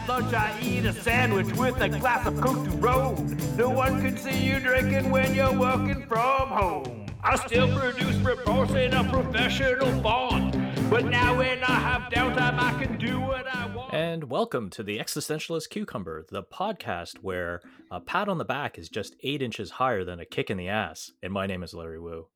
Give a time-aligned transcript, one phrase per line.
[0.00, 3.16] At lunch, I eat a sandwich with a glass of Coke to roll.
[3.56, 7.06] No one can see you drinking when you're working from home.
[7.22, 10.56] I still produce reports in a professional font.
[10.88, 13.92] But now when I have downtime, I can do what I want.
[13.92, 17.60] And welcome to the Existentialist Cucumber, the podcast where
[17.90, 20.68] a pat on the back is just eight inches higher than a kick in the
[20.68, 21.10] ass.
[21.22, 22.28] And my name is Larry Wu.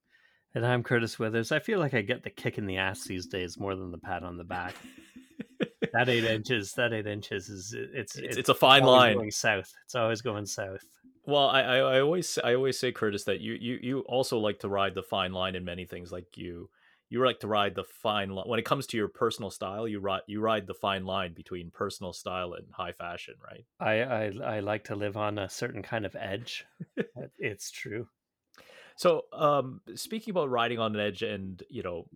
[0.54, 1.50] And I'm Curtis Withers.
[1.50, 3.98] I feel like I get the kick in the ass these days more than the
[3.98, 4.74] pat on the back.
[5.92, 9.16] that eight inches, that eight inches is it's It's, it's a fine line.
[9.16, 9.72] going south.
[9.84, 10.84] It's always going south.
[11.26, 14.58] Well, I, I, I always I always say, Curtis, that you, you you also like
[14.60, 16.12] to ride the fine line in many things.
[16.12, 16.68] Like you
[17.08, 19.86] you like to ride the fine line when it comes to your personal style.
[19.88, 23.64] You ride you ride the fine line between personal style and high fashion, right?
[23.80, 26.66] I I, I like to live on a certain kind of edge.
[27.38, 28.08] it's true.
[28.96, 32.06] So, um, speaking about riding on an edge, and you know,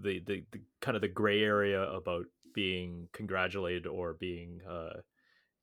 [0.00, 5.00] the, the the kind of the gray area about being congratulated or being uh,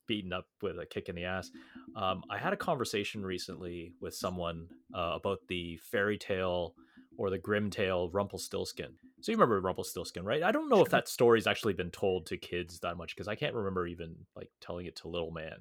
[0.07, 1.51] beaten up with a kick in the ass.
[1.95, 6.73] Um, I had a conversation recently with someone uh, about the fairy tale
[7.17, 8.93] or the grim tale Rumpelstiltskin.
[9.21, 10.41] So you remember Rumpelstiltskin, right?
[10.41, 13.35] I don't know if that story's actually been told to kids that much because I
[13.35, 15.57] can't remember even like telling it to little man.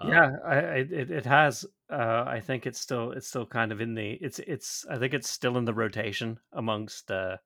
[0.00, 1.64] Um, yeah, I, it, it has.
[1.90, 5.14] Uh, I think it's still it's still kind of in the it's it's I think
[5.14, 7.36] it's still in the rotation amongst uh,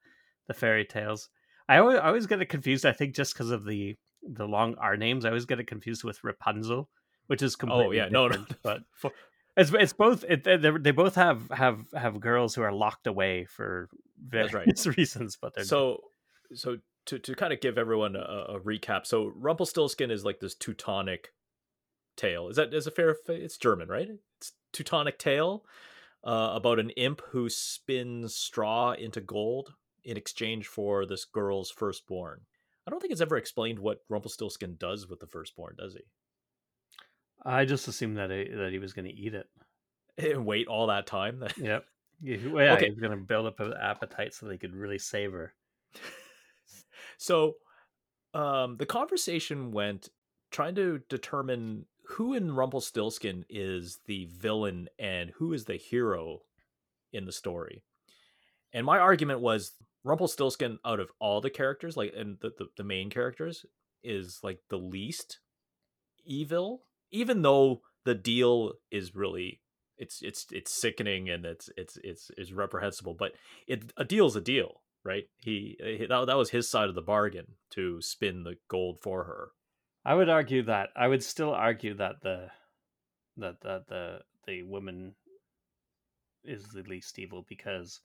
[0.49, 1.29] the fairy tales.
[1.69, 2.87] I always, I always get it confused.
[2.87, 6.05] I think just because of the the long R names, I always get it confused
[6.05, 6.89] with Rapunzel,
[7.27, 9.13] which is completely Oh yeah, no, no, but For-
[9.57, 10.25] it's it's both.
[10.29, 13.89] It, they they both have have have girls who are locked away for
[14.19, 14.97] various right.
[14.97, 15.99] reasons, but they're so
[16.55, 20.55] so to to kind of give everyone a, a recap so rumpelstiltskin is like this
[20.55, 21.29] teutonic
[22.17, 25.65] tale is that is a fair it's german right it's teutonic tale
[26.25, 32.41] uh, about an imp who spins straw into gold in exchange for this girl's firstborn
[32.87, 36.03] i don't think it's ever explained what rumpelstiltskin does with the firstborn does he
[37.45, 39.49] I just assumed that he, that he was going to eat it.
[40.19, 41.85] and wait all that time Yep.
[42.23, 42.85] Yeah, yeah, Okay.
[42.85, 45.55] he was going to build up an appetite so they could really savor.
[47.19, 47.55] So,
[48.35, 50.09] um, the conversation went
[50.51, 56.43] trying to determine who in Rumpelstiltskin is the villain and who is the hero
[57.13, 57.83] in the story.
[58.73, 59.73] And my argument was
[60.05, 63.65] Rumpelstiltskin, out of all the characters, like and the, the, the main characters,
[64.03, 65.41] is like the least
[66.25, 69.61] evil, even though the deal is really
[69.99, 73.15] it's it's it's sickening and it's it's it's it's reprehensible.
[73.15, 73.33] But
[73.67, 75.25] it a deal's a deal, right?
[75.39, 78.99] He, eh, he that, that was his side of the bargain to spin the gold
[79.01, 79.51] for her.
[80.05, 82.49] I would argue that I would still argue that the
[83.37, 85.15] that that the the woman
[86.45, 88.01] is the least evil because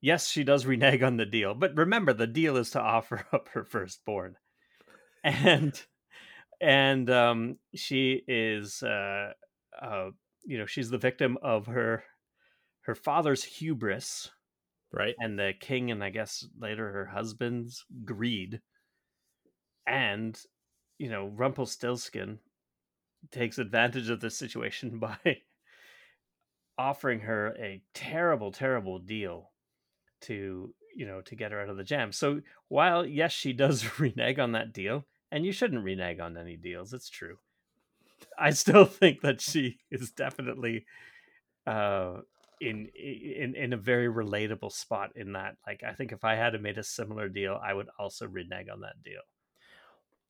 [0.00, 3.48] yes, she does renege on the deal, but remember the deal is to offer up
[3.50, 4.36] her firstborn,
[5.24, 5.80] and
[6.60, 9.32] and um, she is uh,
[9.80, 10.10] uh,
[10.44, 12.04] you know she's the victim of her
[12.82, 14.30] her father's hubris
[14.92, 15.14] Right?
[15.18, 18.62] and the king and I guess later her husband's greed.
[19.86, 20.40] And,
[20.98, 22.38] you know, Rumpelstiltskin
[23.30, 25.42] takes advantage of this situation by
[26.78, 29.50] offering her a terrible, terrible deal
[30.22, 32.12] to, you know, to get her out of the jam.
[32.12, 36.56] So while, yes, she does renege on that deal, and you shouldn't renege on any
[36.56, 37.38] deals, it's true.
[38.38, 40.86] I still think that she is definitely
[41.66, 42.18] uh
[42.60, 46.60] in in in a very relatable spot in that like i think if i had
[46.62, 49.20] made a similar deal i would also renege on that deal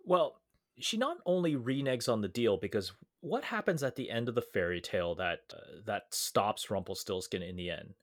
[0.04, 0.41] Well,
[0.78, 4.42] she not only reneges on the deal because what happens at the end of the
[4.42, 7.94] fairy tale that uh, that stops Rumpelstiltskin in the end?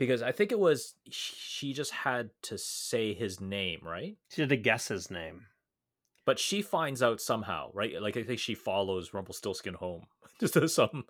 [0.00, 4.16] Because I think it was she just had to say his name, right?
[4.30, 5.42] she had to guess his name
[6.24, 8.00] But she finds out somehow, right?
[8.00, 10.06] Like I think she follows Rumpelstiltskin home,
[10.40, 11.04] just as some,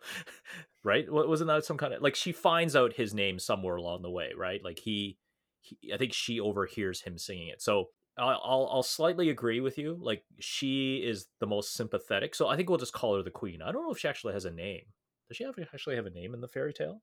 [0.82, 1.10] right?
[1.10, 4.10] Wa- Wasn't that some kind of like she finds out his name somewhere along the
[4.10, 4.60] way, right?
[4.64, 5.18] Like he,
[5.60, 7.62] he I think she overhears him singing it.
[7.62, 9.96] So I'll, I'll I'll slightly agree with you.
[10.00, 12.34] Like she is the most sympathetic.
[12.34, 13.62] So I think we'll just call her the queen.
[13.62, 14.82] I don't know if she actually has a name.
[15.28, 17.02] Does she have actually have a name in the fairy tale?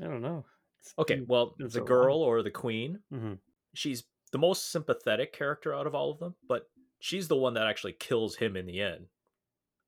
[0.00, 0.44] I don't know
[0.80, 3.38] It's Okay, been- well, the girl or the queen, Mhm.
[3.74, 6.68] she's the most sympathetic character out of all of them, but
[6.98, 9.06] she's the one that actually kills him in the end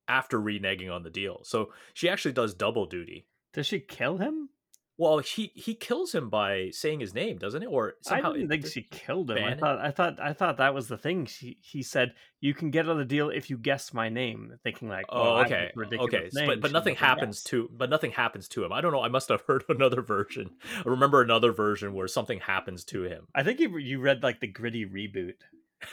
[0.06, 1.42] after reneging on the deal.
[1.44, 3.26] So she actually does double duty.
[3.54, 4.50] does she kill him
[4.96, 7.66] Well, he he kills him by saying his name, doesn't it?
[7.66, 9.42] Or somehow I didn't think th- she killed him.
[9.42, 11.26] I thought I thought I thought that was the thing.
[11.26, 14.52] She he said you can get on the deal if you guess my name.
[14.62, 16.46] Thinking like, Oh, okay, okay, name.
[16.46, 17.50] but but She nothing happens guess.
[17.50, 18.72] to but nothing happens to him.
[18.72, 19.02] I don't know.
[19.02, 20.50] I must have heard another version.
[20.78, 23.26] I remember another version where something happens to him.
[23.34, 25.34] I think you you read like the gritty reboot.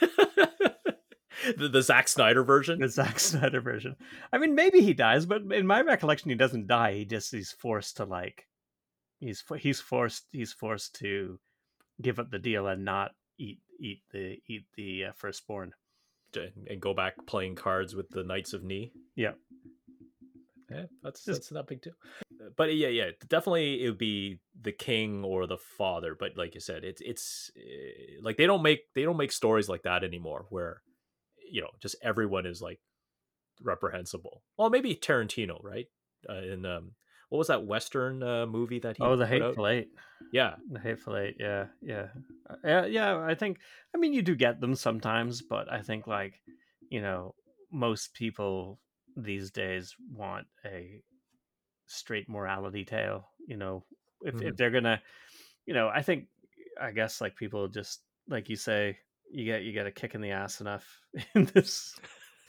[1.56, 2.78] the, the Zack Snyder version.
[2.78, 3.96] The Zack Snyder version.
[4.32, 6.94] I mean, maybe he dies, but in my recollection, he doesn't die.
[6.94, 8.46] He just he's forced to like,
[9.22, 11.38] he's he's forced he's forced to
[12.00, 15.72] give up the deal and not eat eat the eat the uh, firstborn
[16.34, 18.90] and go back playing cards with the Knights of Ni.
[19.14, 19.32] Yeah,
[20.70, 21.92] yeah, that's Just, that's not big deal.
[22.56, 26.16] But yeah, yeah, definitely it would be the king or the father.
[26.18, 29.68] But like you said, it's it's eh, like they don't make they don't make stories
[29.68, 30.82] like that anymore, where
[31.50, 32.80] you know just everyone is like
[33.62, 34.42] reprehensible.
[34.56, 35.86] Well, maybe Tarantino, right?
[36.28, 36.92] Uh, in um,
[37.32, 39.02] what was that Western uh, movie that he?
[39.02, 39.72] Oh, the Hateful out?
[39.72, 39.88] Eight.
[40.34, 41.36] Yeah, the Hateful Eight.
[41.40, 42.08] Yeah, yeah,
[42.50, 43.24] uh, yeah, yeah.
[43.26, 43.56] I think.
[43.94, 46.42] I mean, you do get them sometimes, but I think like
[46.90, 47.34] you know
[47.72, 48.80] most people
[49.16, 51.00] these days want a
[51.86, 53.30] straight morality tale.
[53.48, 53.84] You know,
[54.20, 54.48] if mm-hmm.
[54.48, 55.00] if they're gonna,
[55.64, 56.26] you know, I think
[56.78, 58.98] I guess like people just like you say,
[59.30, 60.84] you get you get a kick in the ass enough
[61.34, 61.94] in this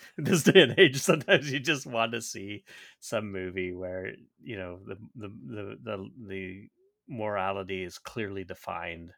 [0.17, 0.99] this day and age.
[0.99, 2.63] Sometimes you just want to see
[2.99, 6.67] some movie where you know the the the the, the
[7.07, 9.11] morality is clearly defined,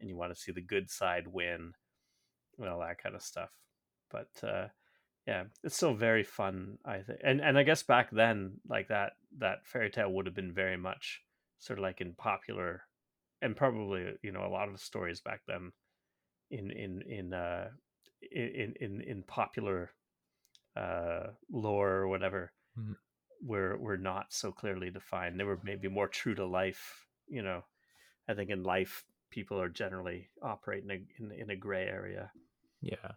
[0.00, 1.72] and you want to see the good side win,
[2.58, 3.50] and all that kind of stuff.
[4.10, 4.68] But uh,
[5.26, 9.14] yeah it's still very fun i think and and i guess back then like that
[9.38, 11.22] that fairy tale would have been very much
[11.58, 12.82] sort of like in popular
[13.42, 15.72] and probably you know a lot of stories back then
[16.50, 17.68] in in in uh
[18.32, 19.90] in in in popular
[20.76, 22.92] uh lore or whatever mm-hmm.
[23.42, 27.62] were were not so clearly defined they were maybe more true to life you know
[28.28, 32.30] i think in life people are generally operating in a, in, in a gray area
[32.80, 33.12] yeah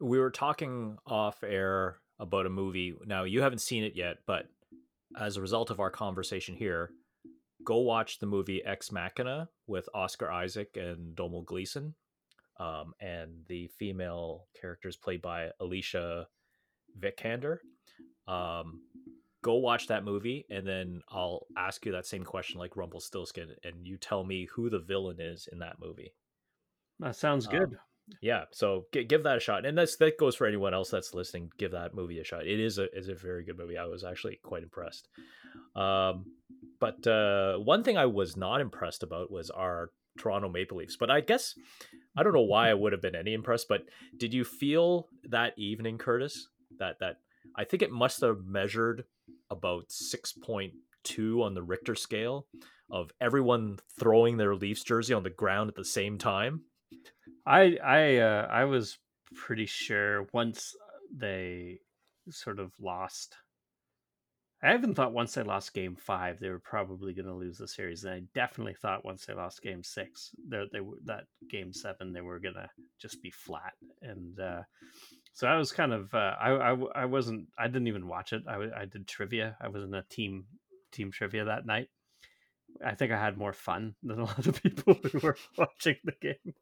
[0.00, 2.94] we were talking off air about a movie.
[3.06, 4.46] Now, you haven't seen it yet, but
[5.18, 6.90] as a result of our conversation here,
[7.64, 11.94] go watch the movie Ex Machina with Oscar Isaac and Domhnall Gleeson.
[12.60, 16.26] Um, and the female characters played by Alicia
[16.98, 17.58] Vikander.
[18.26, 18.80] Um,
[19.42, 23.86] go watch that movie, and then I'll ask you that same question like Rumpelstiltskin, and
[23.86, 26.12] you tell me who the villain is in that movie.
[27.00, 27.68] That sounds um, good.
[27.68, 27.78] Um,
[28.20, 31.14] yeah so g- give that a shot and that's that goes for anyone else that's
[31.14, 33.84] listening give that movie a shot it is a is a very good movie i
[33.84, 35.08] was actually quite impressed
[35.76, 36.24] um
[36.80, 41.10] but uh one thing i was not impressed about was our toronto maple leafs but
[41.10, 41.54] i guess
[42.16, 43.82] i don't know why i would have been any impressed but
[44.16, 47.16] did you feel that evening curtis that that
[47.56, 49.04] i think it must have measured
[49.50, 52.46] about 6.2 on the richter scale
[52.90, 56.62] of everyone throwing their leafs jersey on the ground at the same time
[57.46, 58.98] I I uh, I was
[59.34, 60.74] pretty sure once
[61.14, 61.80] they
[62.30, 63.34] sort of lost.
[64.62, 67.68] I even thought once they lost Game Five, they were probably going to lose the
[67.68, 71.72] series, and I definitely thought once they lost Game Six, they they were that Game
[71.72, 72.68] Seven, they were going to
[73.00, 73.74] just be flat.
[74.02, 74.62] And uh,
[75.32, 78.42] so I was kind of uh, I, I I wasn't I didn't even watch it.
[78.48, 79.56] I I did trivia.
[79.60, 80.46] I was in a team
[80.92, 81.88] team trivia that night,
[82.84, 86.14] I think I had more fun than a lot of people who were watching the
[86.20, 86.54] game.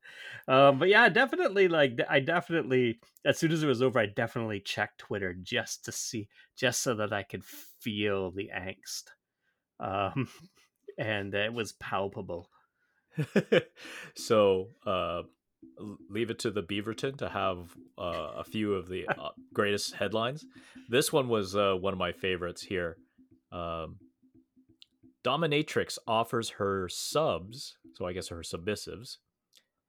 [0.48, 4.60] Um, but yeah, definitely like I definitely as soon as it was over, I definitely
[4.60, 9.04] checked Twitter just to see, just so that I could feel the angst,
[9.80, 10.28] um,
[10.98, 12.50] and it was palpable.
[14.14, 15.22] so uh,
[16.08, 20.44] leave it to the Beaverton to have uh, a few of the uh, greatest headlines.
[20.88, 22.96] This one was uh, one of my favorites here.
[23.52, 23.96] Um,
[25.24, 29.16] Dominatrix offers her subs, so I guess her submissives,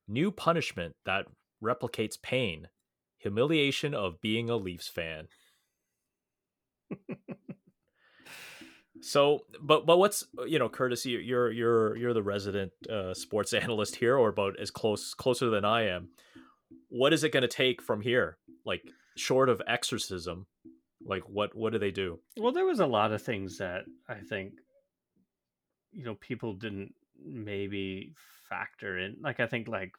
[0.07, 1.25] new punishment that
[1.63, 2.67] replicates pain
[3.17, 5.27] humiliation of being a Leafs fan.
[9.07, 13.95] so, but but what's you know, Curtis, you're you're you're the resident uh, sports analyst
[13.95, 16.09] here, or about as close closer than I am.
[16.89, 18.37] What is it going to take from here?
[18.65, 18.83] Like
[19.15, 20.47] short of exorcism,
[21.05, 22.19] like what what do they do?
[22.37, 24.53] Well, there was a lot of things that I think
[25.93, 28.13] you know people didn't maybe
[28.49, 29.93] factor in like i think like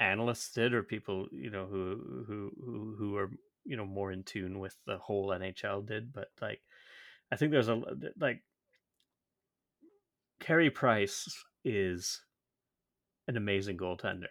[0.00, 3.30] analysts did or people you know who who who, who are
[3.64, 6.60] you know more in tune with the whole nhl did but like
[7.34, 7.82] i think there's a
[8.18, 8.40] like
[10.40, 12.20] Carey Price is
[13.28, 14.26] an amazing goaltender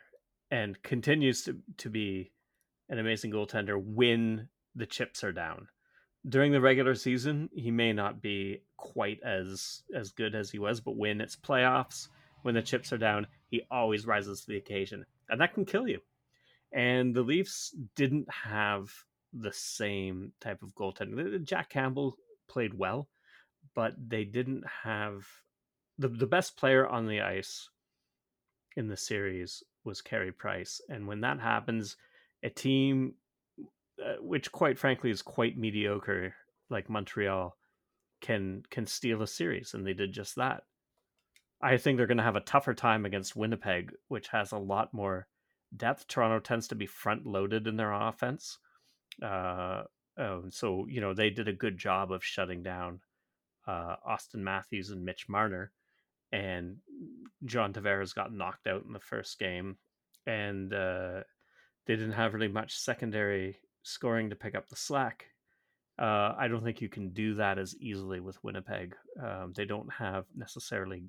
[0.51, 2.31] and continues to, to be
[2.89, 5.67] an amazing goaltender when the chips are down
[6.27, 10.79] during the regular season, he may not be quite as as good as he was,
[10.79, 12.07] but when it's playoffs,
[12.43, 15.88] when the chips are down, he always rises to the occasion, and that can kill
[15.88, 16.00] you.
[16.72, 18.91] And the Leafs didn't have
[19.33, 21.43] the same type of goaltending.
[21.43, 22.17] Jack Campbell
[22.53, 23.10] played well,
[23.75, 25.25] but they didn't have
[25.98, 27.69] the the best player on the ice
[28.75, 31.98] in the series was Carey Price, and when that happens,
[32.43, 33.15] a team
[34.03, 36.33] uh, which quite frankly is quite mediocre,
[36.69, 37.55] like Montreal,
[38.22, 40.63] can can steal a series, and they did just that.
[41.62, 44.93] I think they're going to have a tougher time against Winnipeg, which has a lot
[44.93, 45.27] more
[45.75, 46.07] depth.
[46.07, 48.57] Toronto tends to be front loaded in their offense.
[49.22, 49.83] Uh,
[50.17, 53.00] um, so, you know, they did a good job of shutting down
[53.67, 55.72] uh, Auston Matthews and Mitch Marner.
[56.32, 56.77] And
[57.46, 59.77] John Tavares got knocked out in the first game.
[60.25, 61.22] And uh,
[61.86, 65.25] they didn't have really much secondary scoring to pick up the slack.
[66.00, 68.96] Uh, I don't think you can do that as easily with Winnipeg.
[69.22, 71.03] Um, they don't have necessarily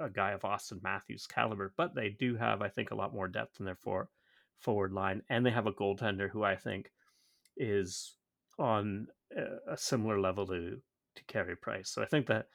[0.00, 3.28] a guy of Auston Matthews caliber, but they do have, I think, a lot more
[3.28, 4.08] depth in their for,
[4.58, 6.92] forward line, and they have a goaltender who I think
[7.56, 8.14] is
[8.58, 10.80] on a, a similar level to
[11.14, 11.90] to Carey Price.
[11.90, 12.46] So I think that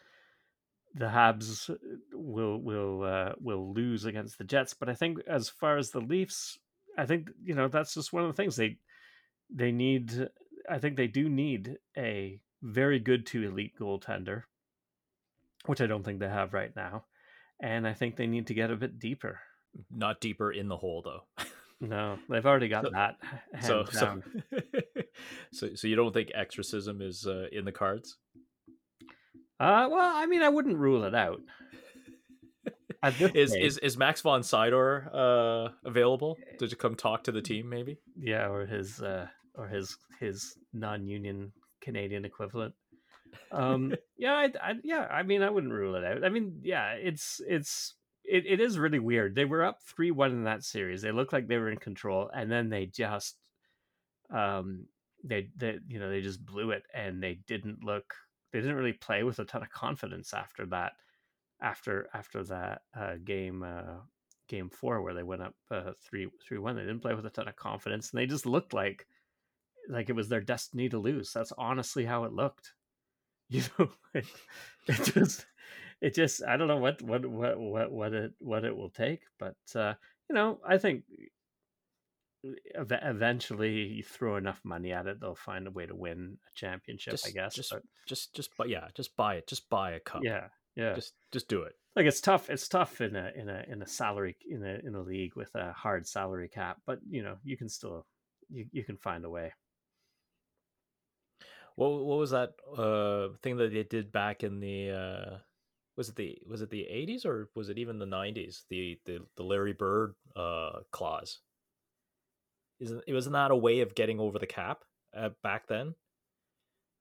[0.96, 1.75] the Habs
[2.13, 6.00] will will uh, will lose against the Jets, but I think as far as the
[6.01, 6.58] Leafs,
[6.98, 8.77] I think you know that's just one of the things they
[9.50, 10.30] they need.
[10.70, 14.44] I think they do need a very good to elite goaltender,
[15.66, 17.06] which I don't think they have right now
[17.60, 19.39] and I think they need to get a bit deeper.
[19.92, 21.46] Not deeper in the hole, though.
[21.82, 23.18] no, they've already got so, that.
[23.62, 24.22] So, so,
[25.52, 28.18] so, so, you don't think exorcism is uh, in the cards?
[29.60, 31.42] Uh, well, I mean, I wouldn't rule it out.
[33.36, 36.38] is, is is Max von Sydow uh, available?
[36.60, 37.98] Did you come talk to the team, maybe?
[38.20, 42.74] Yeah, or his uh, or his his non-union Canadian equivalent
[43.52, 46.92] um yeah I, I, yeah i mean i wouldn't rule it out i mean yeah
[46.92, 51.12] it's it's it, it is really weird they were up 3-1 in that series they
[51.12, 53.38] looked like they were in control and then they just
[54.34, 54.86] um
[55.24, 58.14] they they you know they just blew it and they didn't look
[58.52, 60.94] they didn't really play with a ton of confidence after that
[61.62, 64.00] after after that uh game uh
[64.48, 66.76] game four where they went up uh three three one.
[66.76, 69.06] They didn't play with a ton of confidence and they just looked like
[69.90, 71.32] like it was their destiny to lose.
[71.34, 72.74] That's honestly how it looked.
[73.50, 74.26] You know it,
[74.88, 75.46] it just
[76.02, 79.22] it just i don't know what what what what what it what it will take
[79.40, 79.94] but uh
[80.30, 81.04] you know i think
[82.75, 87.12] eventually you throw enough money at it they'll find a way to win a championship
[87.12, 90.00] just, i guess just but, just just but yeah just buy it just buy a
[90.00, 90.22] cup.
[90.24, 90.94] Yeah yeah.
[90.94, 91.74] Just just do it.
[91.96, 94.94] Like it's tough it's tough in a in a in a salary in a in
[94.94, 98.06] a league with a hard salary cap but you know you can still
[98.50, 99.51] you, you can find a way.
[101.75, 105.38] What what was that uh thing that they did back in the uh
[105.96, 109.20] was it the was it the 80s or was it even the 90s the the,
[109.36, 111.39] the Larry Bird uh clause
[112.80, 114.84] isn't it wasn't that a way of getting over the cap
[115.16, 115.94] uh, back then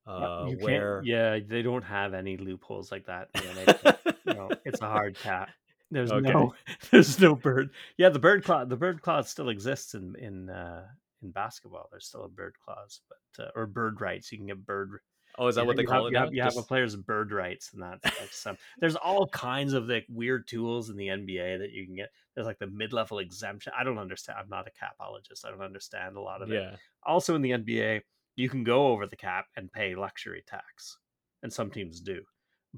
[0.06, 4.86] uh you where yeah they don't have any loopholes like that you know, it's a
[4.86, 5.50] hard cap
[5.90, 6.32] there's okay.
[6.32, 6.54] no
[6.90, 10.84] there's no bird yeah the bird clause the bird clause still exists in in uh
[11.22, 11.88] in basketball.
[11.90, 14.32] There's still a bird clause, but uh, or bird rights.
[14.32, 14.98] You can get bird.
[15.38, 16.12] Oh, is that what they call have, it?
[16.12, 17.98] You have, you have, a player's bird rights, and that.
[18.04, 18.56] like some.
[18.80, 22.10] There's all kinds of like weird tools in the NBA that you can get.
[22.36, 23.72] There's like the mid-level exemption.
[23.78, 24.38] I don't understand.
[24.38, 25.46] I'm not a capologist.
[25.46, 26.62] I don't understand a lot of it.
[26.62, 26.76] Yeah.
[27.04, 28.02] Also in the NBA,
[28.36, 30.98] you can go over the cap and pay luxury tax,
[31.42, 32.20] and some teams do,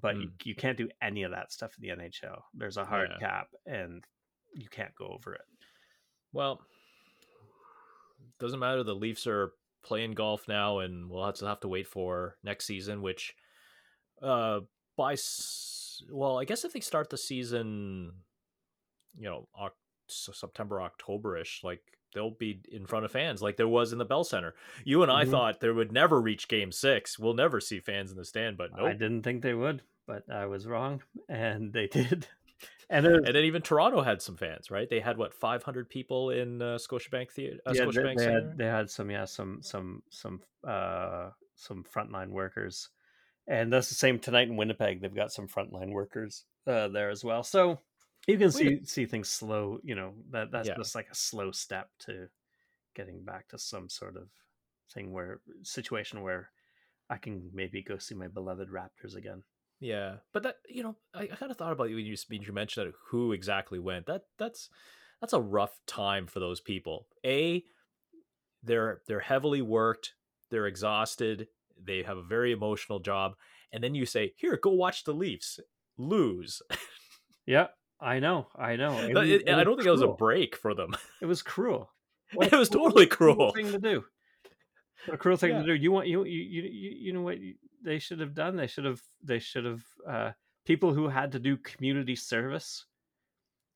[0.01, 0.23] but mm.
[0.23, 2.41] you, you can't do any of that stuff in the NHL.
[2.55, 3.29] There's a hard yeah.
[3.29, 4.05] cap, and
[4.55, 5.43] you can't go over it.
[6.33, 6.61] Well,
[8.39, 8.85] doesn't matter.
[8.85, 9.53] The Leafs are
[9.85, 13.03] playing golf now, and we'll have to have to wait for next season.
[13.03, 13.35] Which,
[14.23, 14.61] uh,
[14.97, 15.17] by
[16.11, 18.13] well, I guess if they start the season,
[19.19, 19.49] you know,
[20.09, 21.83] September October ish, like
[22.15, 24.55] they'll be in front of fans, like there was in the Bell Center.
[24.85, 25.31] You and I mm-hmm.
[25.31, 27.19] thought they would never reach Game Six.
[27.19, 28.89] We'll never see fans in the stand, but no, nope.
[28.89, 32.27] I didn't think they would, but I was wrong, and they did
[32.91, 34.89] and, and then even Toronto had some fans, right?
[34.89, 37.59] They had what 500 people in uh, Scotiabank Theater.
[37.67, 41.85] Uh, yeah, Scotiabank they, they had, they had some, yeah, some some some uh some
[41.85, 42.89] frontline workers,
[43.47, 45.01] and that's the same tonight in Winnipeg.
[45.01, 47.43] They've got some frontline workers uh, there as well.
[47.43, 47.81] So
[48.29, 49.79] you can see see things slow.
[49.83, 50.77] You know that that's yeah.
[50.77, 52.29] just like a slow step to
[52.95, 54.29] getting back to some sort of
[54.93, 56.51] thing where situation where
[57.11, 59.43] I can maybe go see my beloved Raptors again.
[59.81, 62.43] Yeah, but that you know, I, I kind of thought about you when you, when
[62.43, 64.07] you mentioned that who exactly went.
[64.07, 64.69] That that's
[65.21, 67.07] that's a rough time for those people.
[67.25, 67.65] A,
[68.63, 70.15] they're they're heavily worked,
[70.51, 71.49] they're exhausted,
[71.83, 73.35] they have a very emotional job,
[73.73, 75.61] and then you say, "Here, go watch the Leafs
[75.97, 76.61] lose."
[77.47, 77.69] yeah,
[78.01, 78.99] I know, I know.
[78.99, 79.89] It, it, it I don't think cruel.
[79.89, 80.95] it was a break for them.
[81.21, 81.91] It was cruel.
[82.39, 83.53] It was totally cruel.
[83.53, 84.05] Thing to do.
[85.11, 85.61] a cruel thing yeah.
[85.61, 85.75] to do.
[85.75, 87.39] You want you you you you know what
[87.83, 88.55] they should have done?
[88.55, 90.31] They should have they should have uh,
[90.67, 92.85] people who had to do community service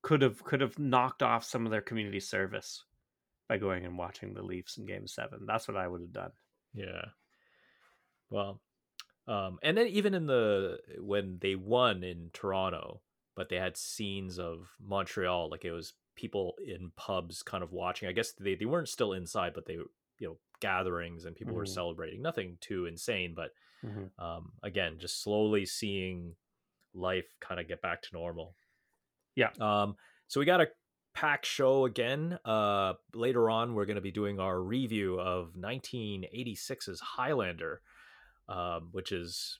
[0.03, 2.85] could have could have knocked off some of their community service
[3.49, 5.45] by going and watching the Leafs in Game Seven.
[5.47, 6.31] That's what I would have done.
[6.75, 7.05] Yeah.
[8.29, 8.61] Well,
[9.27, 13.01] um, and then even in the when they won in Toronto,
[13.35, 18.07] but they had scenes of Montreal, like it was people in pubs kind of watching.
[18.07, 21.59] I guess they, they weren't still inside, but they you know gatherings and people mm-hmm.
[21.59, 22.21] were celebrating.
[22.21, 23.51] Nothing too insane, but
[23.83, 24.23] mm-hmm.
[24.23, 26.35] um, again, just slowly seeing
[26.93, 28.55] life kind of get back to normal.
[29.35, 29.49] Yeah.
[29.59, 29.95] Um.
[30.27, 30.67] So we got a
[31.13, 32.39] pack show again.
[32.45, 37.81] Uh, later on, we're going to be doing our review of 1986's Highlander,
[38.49, 39.59] um, which is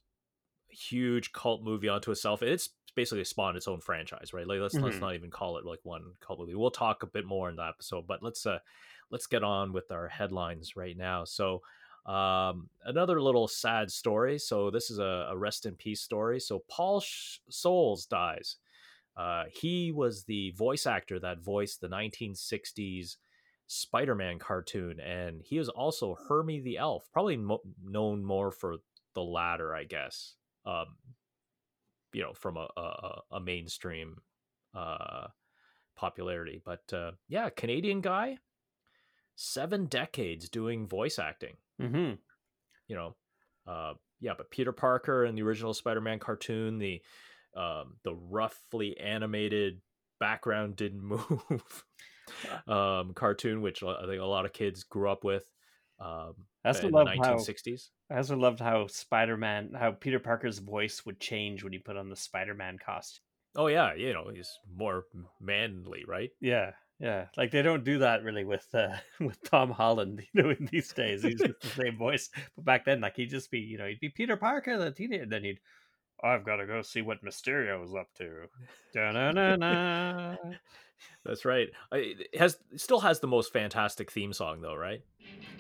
[0.72, 2.42] a huge cult movie onto itself.
[2.42, 4.48] It's basically spawned its own franchise, right?
[4.48, 4.86] Like let's mm-hmm.
[4.86, 6.04] let's not even call it like one
[6.38, 6.56] movie.
[6.56, 8.60] We'll talk a bit more in that episode, but let's uh
[9.10, 11.24] let's get on with our headlines right now.
[11.26, 11.62] So
[12.06, 16.62] um another little sad story so this is a, a rest in peace story so
[16.68, 18.58] paul Sh- Soles dies
[19.16, 23.18] uh, he was the voice actor that voiced the 1960s
[23.68, 28.78] Spider-Man cartoon, and he was also Hermie the Elf, probably mo- known more for
[29.14, 30.36] the latter, I guess.
[30.66, 30.98] Um,
[32.14, 34.18] you know, from a a, a mainstream
[34.76, 35.28] uh,
[35.96, 38.38] popularity, but uh, yeah, Canadian guy,
[39.36, 41.56] seven decades doing voice acting.
[41.82, 42.14] Mm-hmm.
[42.88, 43.16] You know,
[43.68, 47.02] uh, yeah, but Peter Parker in the original Spider-Man cartoon, the
[47.56, 49.82] um, the roughly animated
[50.20, 51.86] background didn't move
[52.68, 55.44] um, cartoon, which I think a lot of kids grew up with.
[56.00, 56.34] Um,
[56.66, 57.90] I also loved the 1960s.
[58.03, 61.80] How, I also loved how Spider Man, how Peter Parker's voice would change when he
[61.80, 63.24] put on the Spider Man costume.
[63.56, 65.06] Oh yeah, you know he's more
[65.42, 66.30] manly, right?
[66.40, 67.26] Yeah, yeah.
[67.36, 70.94] Like they don't do that really with uh, with Tom Holland, you know, in these
[70.94, 71.24] days.
[71.24, 74.00] He's just the same voice, but back then, like he'd just be, you know, he'd
[74.00, 75.60] be Peter Parker, the teenager, and then he'd
[76.24, 78.48] I've got to go see what Mysterio is up to.
[81.26, 81.70] That's right.
[81.92, 85.02] It has it still has the most fantastic theme song though, right?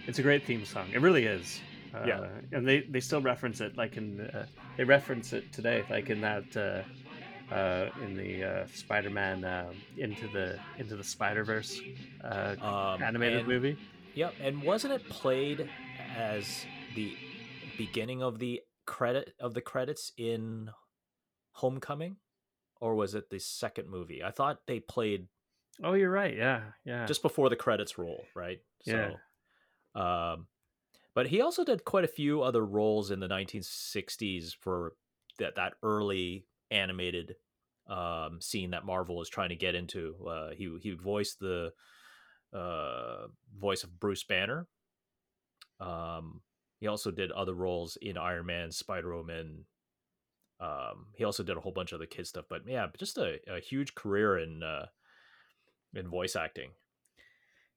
[0.05, 0.89] It's a great theme song.
[0.93, 1.59] It really is.
[1.93, 4.45] Uh, yeah, and they they still reference it like in uh,
[4.77, 10.27] they reference it today, like in that uh, uh in the uh, Spider-Man uh, into
[10.29, 11.79] the into the Spider Verse
[12.23, 13.77] um, animated and, movie.
[14.15, 15.69] Yep, and wasn't it played
[16.15, 16.65] as
[16.95, 17.15] the
[17.77, 20.69] beginning of the credit of the credits in
[21.53, 22.17] Homecoming,
[22.81, 24.23] or was it the second movie?
[24.23, 25.27] I thought they played.
[25.83, 26.35] Oh, you're right.
[26.35, 27.05] Yeah, yeah.
[27.05, 28.59] Just before the credits roll, right?
[28.85, 29.11] Yeah.
[29.95, 30.47] So, um,
[31.15, 34.93] but he also did quite a few other roles in the 1960s for
[35.39, 37.35] that that early animated
[37.87, 40.15] um, scene that Marvel is trying to get into.
[40.27, 41.71] Uh, he he voiced the
[42.53, 44.67] uh, voice of Bruce Banner.
[45.79, 46.41] Um,
[46.79, 49.65] he also did other roles in Iron Man, Spider Woman.
[50.59, 53.39] Um, he also did a whole bunch of other kid stuff, but yeah, just a,
[53.47, 54.85] a huge career in uh,
[55.93, 56.71] in voice acting.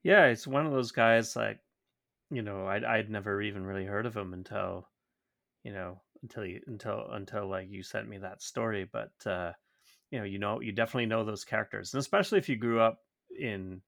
[0.02, 1.58] Yeah, it's one of those guys like,
[2.30, 4.88] you know, I'd I'd never even really heard of him until,
[5.62, 8.88] you know, until you until until like you sent me that story.
[8.90, 9.52] But uh,
[10.10, 12.98] you know, you know, you definitely know those characters, and especially if you grew up
[13.38, 13.80] in,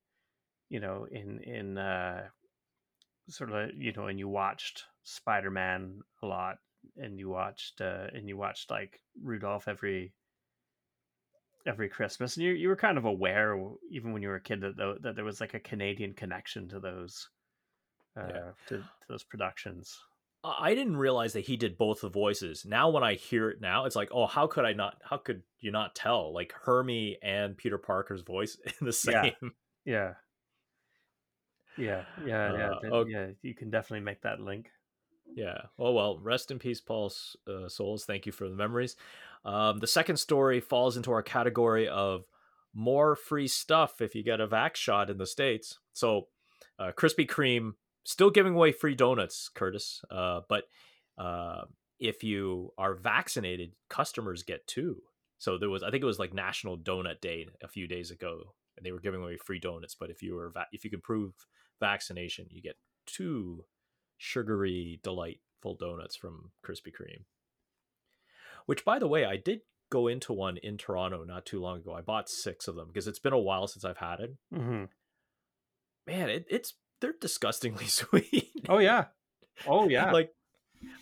[0.68, 2.24] you know, in in uh,
[3.28, 6.58] sort of you know, and you watched Spider Man a lot,
[6.96, 10.12] and you watched uh, and you watched like Rudolph every
[11.66, 14.60] every Christmas, and you you were kind of aware even when you were a kid
[14.60, 17.28] that that there was like a Canadian connection to those
[18.18, 18.50] uh, yeah.
[18.68, 19.98] to, to those productions.
[20.44, 22.64] I didn't realize that he did both the voices.
[22.64, 25.00] Now, when I hear it now, it's like, oh, how could I not?
[25.02, 26.32] How could you not tell?
[26.32, 29.32] Like Hermie and Peter Parker's voice in the same.
[29.84, 30.14] Yeah.
[31.76, 31.76] Yeah.
[31.76, 32.04] Yeah.
[32.24, 32.52] Yeah.
[32.52, 32.70] Yeah.
[32.70, 33.10] Uh, okay.
[33.10, 33.26] yeah.
[33.42, 34.70] You can definitely make that link.
[35.34, 35.62] Yeah.
[35.78, 36.18] Oh well.
[36.18, 37.12] Rest in peace, Paul
[37.48, 38.04] uh, Soles.
[38.04, 38.96] Thank you for the memories.
[39.44, 42.24] Um, the second story falls into our category of
[42.74, 45.78] more free stuff if you get a vax shot in the states.
[45.92, 46.28] So,
[46.78, 47.72] uh, Krispy Kreme
[48.08, 50.00] still giving away free donuts, Curtis.
[50.10, 50.64] Uh, but
[51.18, 51.64] uh,
[52.00, 55.02] if you are vaccinated, customers get two.
[55.36, 58.54] So there was, I think it was like National Donut Day a few days ago,
[58.78, 59.94] and they were giving away free donuts.
[59.94, 61.34] But if you were, va- if you can prove
[61.80, 63.66] vaccination, you get two
[64.16, 67.24] sugary, delightful donuts from Krispy Kreme.
[68.64, 71.92] Which, by the way, I did go into one in Toronto not too long ago.
[71.92, 74.36] I bought six of them because it's been a while since I've had it.
[74.54, 74.84] Mm-hmm.
[76.06, 78.50] Man, it, it's they're disgustingly sweet.
[78.68, 79.06] Oh yeah,
[79.66, 80.12] oh yeah.
[80.12, 80.32] like,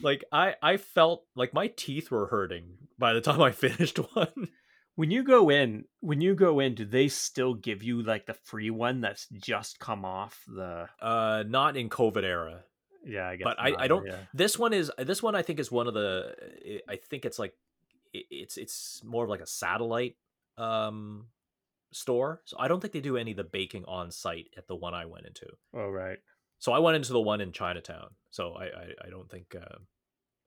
[0.01, 4.49] like I I felt like my teeth were hurting by the time I finished one.
[4.95, 8.33] When you go in, when you go in, do they still give you like the
[8.33, 10.89] free one that's just come off the?
[11.01, 12.63] Uh, not in COVID era.
[13.05, 13.45] Yeah, I guess.
[13.45, 14.07] But I, I don't.
[14.07, 14.17] Yeah.
[14.33, 15.35] This one is this one.
[15.35, 16.81] I think is one of the.
[16.89, 17.53] I think it's like,
[18.15, 20.17] it's it's more of like a satellite
[20.59, 21.27] um
[21.97, 22.43] store.
[22.45, 24.95] So I don't think they do any of the baking on site at the one
[24.95, 25.47] I went into.
[25.75, 26.19] Oh right.
[26.59, 28.09] So I went into the one in Chinatown.
[28.31, 29.77] So I I, I don't think uh,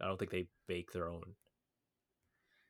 [0.01, 1.23] I don't think they bake their own.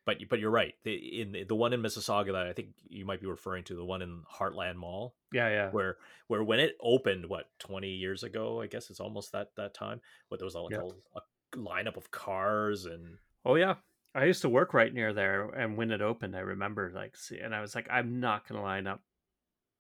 [0.06, 0.74] But but you're right.
[0.84, 3.76] The, in the, the one in Mississauga that I think you might be referring to,
[3.76, 5.70] the one in Heartland Mall, Yeah, yeah.
[5.72, 8.62] where where when it opened, what twenty years ago?
[8.62, 10.02] I guess it's almost that that time.
[10.30, 10.90] What there was like Yeah.
[11.16, 13.76] a, a lineup of cars and Oh yeah.
[14.16, 17.40] I used to work right near there, and when it opened, I remember like, see,
[17.40, 19.02] and I was like, I'm not gonna line up.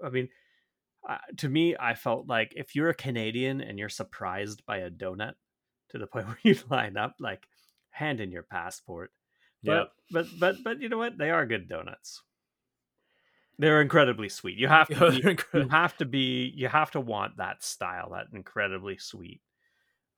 [0.03, 0.29] I mean,
[1.07, 4.89] uh, to me, I felt like if you're a Canadian and you're surprised by a
[4.91, 5.33] donut
[5.89, 7.47] to the point where you line up, like,
[7.91, 9.11] hand in your passport.
[9.63, 9.85] yeah.
[10.11, 11.17] But but but but you know what?
[11.17, 12.21] They are good donuts.
[13.57, 14.57] They're incredibly sweet.
[14.57, 18.27] You have to be, you have to be you have to want that style, that
[18.33, 19.41] incredibly sweet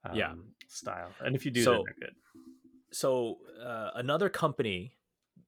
[0.04, 0.34] um, Yeah.
[0.68, 1.10] style.
[1.20, 2.16] And if you do, So- then they're good.
[2.92, 4.92] So uh, another company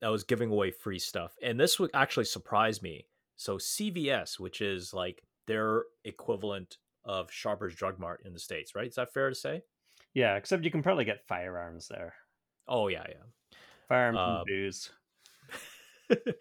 [0.01, 3.07] that was giving away free stuff and this would actually surprise me.
[3.37, 8.89] So cvs which is like their equivalent of Shoppers Drug Mart in the states right?
[8.89, 9.63] Is that fair to say?
[10.15, 12.15] Yeah, except you can probably get firearms there.
[12.69, 13.57] oh yeah yeah.
[13.89, 14.91] Firearms and booze.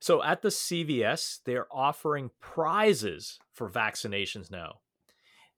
[0.00, 4.80] so at the cvs they're offering prizes for vaccinations now.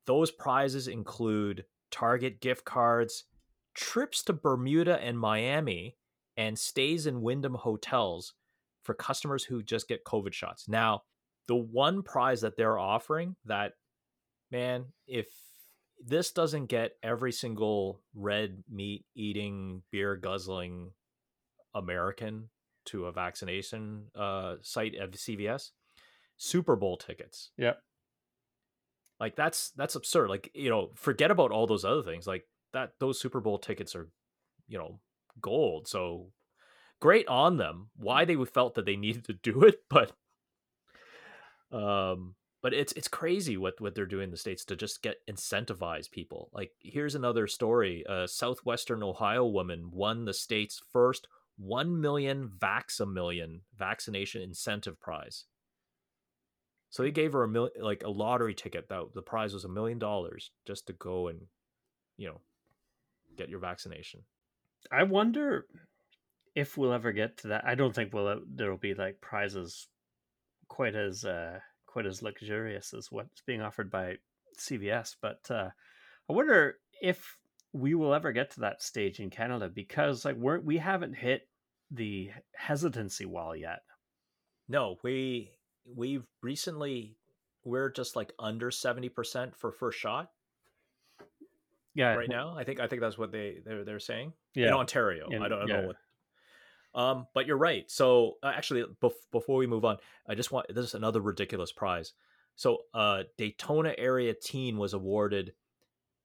[0.07, 3.25] Those prizes include target gift cards
[3.77, 5.97] trips to bermuda and miami
[6.37, 8.35] and stays in wyndham hotels
[8.83, 11.03] for customers who just get covid shots now
[11.49, 13.73] the one prize that they're offering that
[14.51, 15.27] man if
[16.05, 20.91] this doesn't get every single red meat eating beer guzzling
[21.75, 22.49] american
[22.87, 25.71] to a vaccination uh, site at CVS,
[26.37, 27.51] Super Bowl tickets.
[27.59, 27.79] Yep.
[29.21, 30.31] Like that's that's absurd.
[30.31, 32.27] Like you know, forget about all those other things.
[32.27, 32.45] Like
[32.77, 34.09] that, those Super Bowl tickets are,
[34.69, 35.01] you know,
[35.41, 35.89] gold.
[35.89, 36.31] So
[37.01, 37.89] great on them.
[37.97, 40.13] Why they felt that they needed to do it, but
[41.73, 45.17] um, but it's it's crazy what what they're doing in the states to just get
[45.29, 46.51] incentivize people.
[46.53, 51.27] Like here's another story: a southwestern Ohio woman won the state's first
[51.59, 55.45] one million vax a million vaccination incentive prize.
[56.91, 59.69] So they gave her a mil- like a lottery ticket that the prize was a
[59.69, 61.41] million dollars just to go and
[62.17, 62.41] you know
[63.37, 64.23] get your vaccination.
[64.91, 65.67] I wonder
[66.55, 67.65] if we'll ever get to that.
[67.67, 69.89] I don't think we'll there'll be like prizes
[70.69, 74.17] quite as uh quite as luxurious as what's being offered by
[74.59, 75.71] CVS, but uh
[76.29, 77.37] I wonder if
[77.73, 81.49] we will ever get to that stage in Canada because like we're we haven't hit
[81.91, 83.81] the hesitancy wall yet.
[84.69, 85.51] No, we
[85.85, 87.17] we've recently
[87.65, 90.31] we're just like under 70% for first shot
[91.97, 92.55] Yeah, right now.
[92.57, 94.33] I think I think that's what they they're they're saying.
[94.55, 95.29] Yeah, in Ontario.
[95.31, 95.81] In- I don't, I don't yeah.
[95.81, 95.97] know what.
[96.95, 97.91] Um, but you're right.
[97.91, 99.97] So uh, actually, bef- before we move on,
[100.29, 102.13] I just want this is another ridiculous prize.
[102.55, 105.53] So uh, Daytona area teen was awarded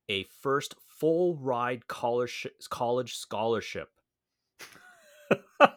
[0.09, 3.89] a first full ride college college scholarship.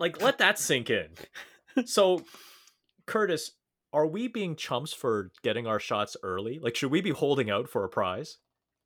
[0.00, 1.10] Like, let that sink in.
[1.84, 2.24] So,
[3.06, 3.52] Curtis,
[3.92, 6.58] are we being chumps for getting our shots early?
[6.58, 8.38] Like, should we be holding out for a prize?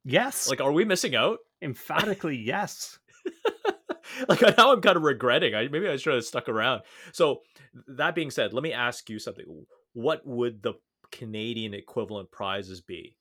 [0.03, 1.39] yes, Like, are we missing out?
[1.61, 2.99] emphatically yes.
[4.29, 5.55] like now I'm kind of regretting.
[5.55, 6.81] I maybe I should have stuck around.
[7.11, 7.41] So
[7.87, 9.65] that being said, let me ask you something.
[9.93, 10.73] What would the
[11.11, 13.17] Canadian equivalent prizes be?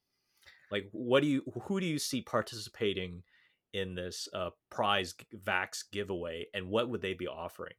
[0.70, 3.22] Like what do you who do you see participating
[3.72, 7.74] in this uh prize vax giveaway and what would they be offering?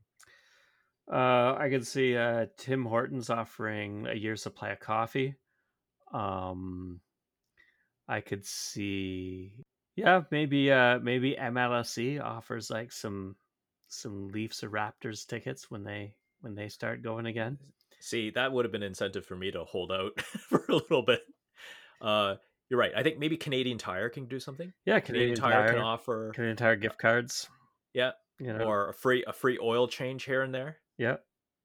[1.11, 5.35] Uh, I could see uh, Tim Hortons offering a year's supply of coffee.
[6.11, 6.99] Um,
[8.07, 9.53] I could see,
[9.95, 13.35] yeah, maybe uh, maybe MLSE offers like some
[13.87, 17.57] some Leafs or Raptors tickets when they when they start going again.
[17.99, 21.21] See, that would have been incentive for me to hold out for a little bit.
[22.01, 22.35] Uh
[22.69, 22.91] you're right.
[22.95, 24.73] I think maybe Canadian Tire can do something.
[24.85, 27.47] Yeah, Canadian, Canadian, Tire, Tire, can offer Canadian Tire gift cards.
[27.93, 28.11] Yeah.
[28.39, 30.77] you know, or a free a free oil change here and there.
[30.97, 31.17] Yeah,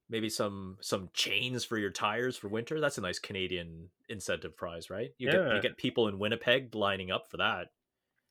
[0.09, 2.81] maybe some some chains for your tires for winter.
[2.81, 5.11] That's a nice Canadian incentive prize, right?
[5.19, 7.69] You get you get people in Winnipeg lining up for that.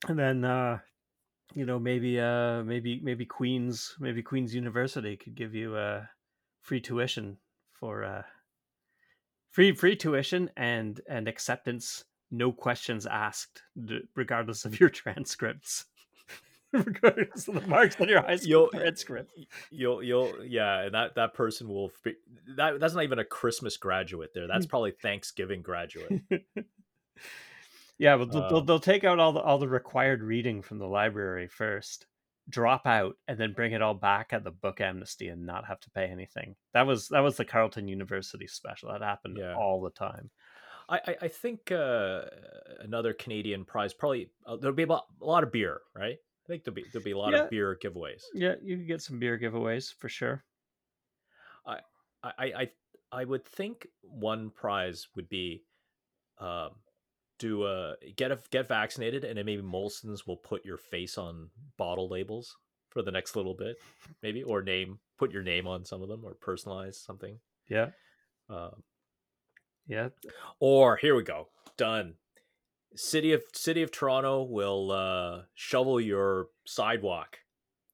[0.08, 0.78] and then uh,
[1.54, 6.04] you know maybe uh maybe maybe Queens maybe Queens University could give you uh
[6.62, 7.38] free tuition
[7.72, 8.22] for uh
[9.50, 13.62] free free tuition and and acceptance no questions asked
[14.14, 15.86] regardless of your transcripts
[16.84, 19.32] regardless of the marks on your high school You'll- transcript
[19.70, 22.14] You'll you'll yeah, and that that person will be,
[22.56, 24.46] that that's not even a Christmas graduate there.
[24.46, 26.22] That's probably Thanksgiving graduate.
[27.98, 30.78] yeah but they'll, they'll, Uh, they'll take out all the all the required reading from
[30.78, 32.06] the library first
[32.48, 35.78] drop out and then bring it all back at the book amnesty and not have
[35.80, 36.56] to pay anything.
[36.72, 38.90] That was that was the Carleton University special.
[38.90, 39.54] That happened Yeah.
[39.54, 40.30] all the time.
[40.88, 42.22] I, I, I think uh,
[42.80, 46.16] another Canadian prize probably uh, there'll be a lot, a lot of beer, right?
[46.50, 47.44] I think there'll be there'll be a lot Yeah.
[47.44, 48.22] of beer giveaways.
[48.34, 50.42] Yeah, you could get some beer giveaways for sure.
[51.64, 51.78] I,
[52.24, 52.70] I, I,
[53.12, 55.62] I would think one prize would be,
[56.38, 56.70] um,
[57.38, 61.50] do uh get a, get vaccinated, and then maybe Molson's will put your face on
[61.78, 62.56] bottle labels
[62.90, 63.76] for the next little bit,
[64.22, 67.38] maybe, or name put your name on some of them, or personalize something.
[67.68, 67.90] Yeah,
[68.48, 68.70] Uh,
[69.86, 70.08] yeah.
[70.58, 72.14] or here we go, done.
[72.96, 77.38] City of City of Toronto will uh, shovel your sidewalk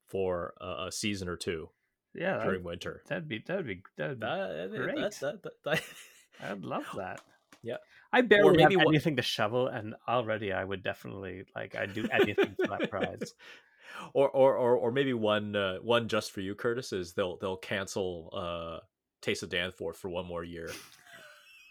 [0.07, 1.69] for a, a season or two
[2.15, 3.03] Yeah, during that'd, winter.
[3.09, 4.97] that'd be that'd be that'd be, That, Great.
[5.21, 5.83] that- that-
[6.43, 7.21] I'd love that.
[7.63, 7.77] Yeah.
[8.13, 11.95] I barely maybe have what- anything to shovel, and already I would definitely like I'd
[11.95, 13.35] do anything for that prize.
[14.15, 17.57] or or or or maybe one uh, one just for you, Curtis, is they'll they'll
[17.57, 18.85] cancel uh,
[19.23, 20.71] Taste of Danforth for one more year.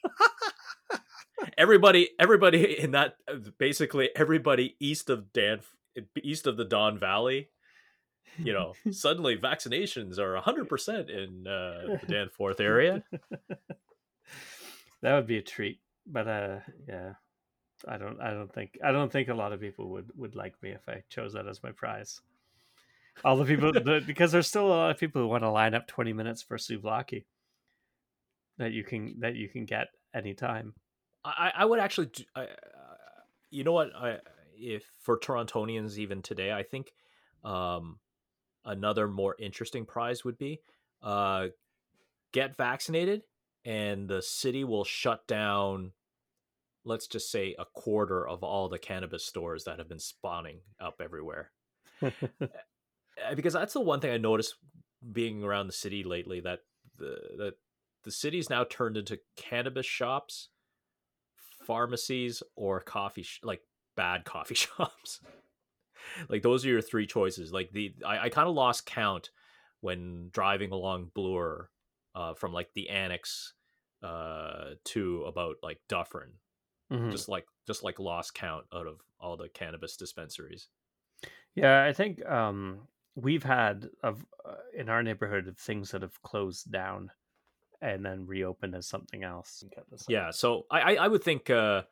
[1.58, 3.16] everybody everybody in that
[3.58, 5.62] basically everybody east of Dan
[6.22, 7.50] east of the Don Valley,
[8.38, 13.04] you know, suddenly vaccinations are hundred percent in uh, the Danforth area.
[15.02, 15.80] that would be a treat.
[16.08, 17.14] But uh, yeah,
[17.88, 20.62] I don't I don't think I don't think a lot of people would would like
[20.62, 22.22] me if I chose that as my prize.
[23.24, 25.74] All the people the, because there's still a lot of people who want to line
[25.74, 27.24] up 20 minutes for souvlaki
[28.58, 30.74] that you can that you can get anytime.
[31.26, 32.48] I, I would actually, do, I, uh,
[33.50, 33.96] you know what?
[33.96, 34.20] I
[34.58, 36.92] if for Torontonians even today, I think
[37.44, 38.00] um,
[38.64, 40.62] another more interesting prize would be
[41.02, 41.48] uh,
[42.32, 43.24] get vaccinated,
[43.64, 45.92] and the city will shut down.
[46.84, 51.02] Let's just say a quarter of all the cannabis stores that have been spawning up
[51.04, 51.52] everywhere.
[53.34, 54.56] Because that's the one thing I noticed
[55.10, 56.60] being around the city lately that
[56.98, 57.54] the that
[58.04, 60.50] the city's now turned into cannabis shops,
[61.66, 63.62] pharmacies, or coffee sh- like
[63.96, 65.20] bad coffee shops.
[66.30, 67.52] like those are your three choices.
[67.52, 69.32] Like the I, I kind of lost count
[69.82, 71.70] when driving along Bloor
[72.14, 73.54] uh, from like the annex
[74.04, 76.32] uh, to about like Dufferin.
[76.92, 77.12] Mhm.
[77.12, 80.68] Just like just like lost count out of all the cannabis dispensaries.
[81.56, 86.22] Yeah, I think um, we've had of uh, in our neighborhood of things that have
[86.22, 87.10] closed down
[87.94, 89.64] and then reopened as something else.
[90.08, 91.84] Yeah, so I I, I would think uh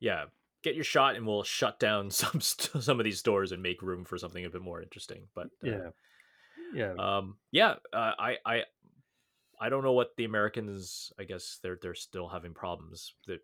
[0.00, 0.24] yeah,
[0.62, 4.04] get your shot and we'll shut down some some of these stores and make room
[4.04, 5.28] for something a bit more interesting.
[5.34, 5.90] But uh, yeah,
[6.74, 6.92] yeah.
[6.98, 8.62] um yeah, uh, I I
[9.60, 13.40] I don't know what the Americans I guess they're they're still having problems that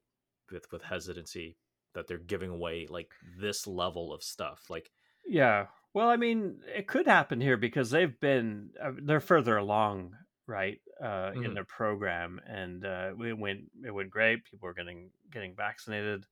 [0.51, 1.57] with with hesitancy
[1.95, 4.65] that they're giving away like this level of stuff.
[4.69, 4.91] Like
[5.27, 5.67] Yeah.
[5.93, 10.81] Well, I mean, it could happen here because they've been uh, they're further along, right,
[11.03, 11.55] uh, in Mhm.
[11.55, 14.45] their program, and uh, it went it went great.
[14.45, 16.27] People were getting getting vaccinated,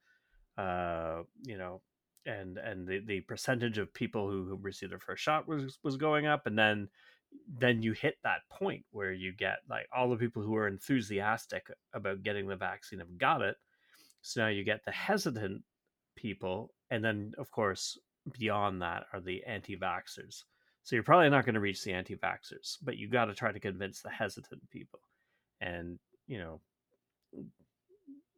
[0.59, 1.83] uh, you know,
[2.27, 5.97] and and the, the percentage of people who, who received their first shot was was
[5.97, 6.89] going up, and then
[7.49, 11.71] then you hit that point where you get like all the people who are enthusiastic
[11.95, 13.57] about getting the vaccine have got it.
[14.23, 15.65] So now you get the hesitant
[16.17, 17.99] people, and then of course
[18.39, 20.45] beyond that are the anti-vaxxers.
[20.83, 23.61] So you're probably not going to reach the anti-vaxxers, but you got to try to
[23.61, 25.01] convince the hesitant people.
[25.61, 26.61] And you know,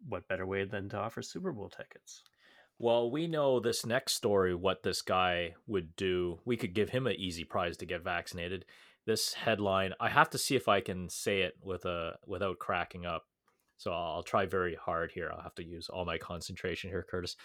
[0.09, 2.23] what better way than to offer Super Bowl tickets?
[2.79, 6.41] Well, we know this next story, what this guy would do.
[6.45, 8.65] We could give him an easy prize to get vaccinated.
[9.07, 13.07] This headline, I have to see if I can say it with a without cracking
[13.07, 13.25] up.
[13.77, 15.31] So I'll try very hard here.
[15.33, 17.37] I'll have to use all my concentration here, Curtis.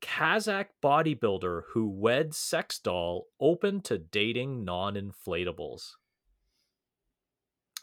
[0.00, 5.90] Kazakh bodybuilder who wed sex doll open to dating non-inflatables.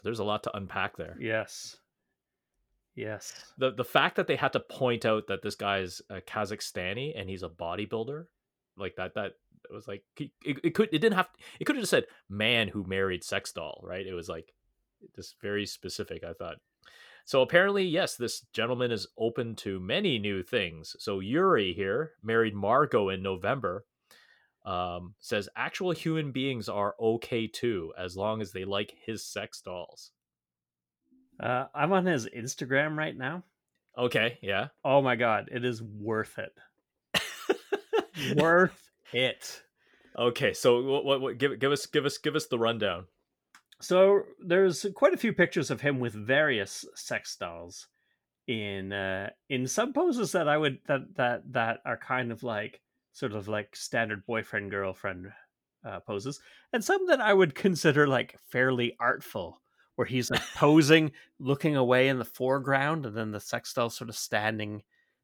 [0.03, 1.15] There's a lot to unpack there.
[1.19, 1.77] Yes.
[2.95, 3.53] Yes.
[3.59, 7.29] the the fact that they had to point out that this guy's a Kazakhstani and
[7.29, 8.25] he's a bodybuilder,
[8.75, 9.33] like that that
[9.71, 12.83] was like it, it could it didn't have it could have just said man who
[12.83, 14.05] married sex doll, right?
[14.05, 14.51] It was like
[15.15, 16.23] just very specific.
[16.23, 16.57] I thought.
[17.27, 20.95] So apparently, yes, this gentleman is open to many new things.
[20.97, 23.83] So Yuri here married Margot in November.
[24.65, 29.59] Um, says actual human beings are okay too, as long as they like his sex
[29.59, 30.11] dolls.
[31.37, 33.43] Uh, I'm on his Instagram right now.
[33.97, 34.67] Okay, yeah.
[34.85, 38.37] Oh my god, it is worth it.
[38.37, 39.63] worth it.
[40.17, 43.07] Okay, so what, what, what give give us give us give us the rundown.
[43.79, 47.87] So there's quite a few pictures of him with various sex dolls
[48.47, 52.81] in uh, in some poses that I would that that that are kind of like
[53.13, 55.27] sort of like standard boyfriend girlfriend
[55.85, 56.39] uh, poses,
[56.73, 59.61] and some that I would consider like fairly artful,
[59.95, 64.09] where he's like posing, looking away in the foreground, and then the sex doll sort
[64.09, 64.81] of standing,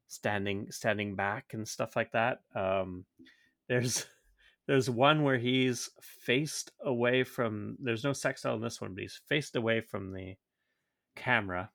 [0.08, 2.40] standing, standing back and stuff like that.
[2.54, 3.04] Um,
[3.68, 4.06] there's
[4.66, 7.76] there's one where he's faced away from.
[7.80, 10.34] There's no sex doll in this one, but he's faced away from the
[11.16, 11.70] camera,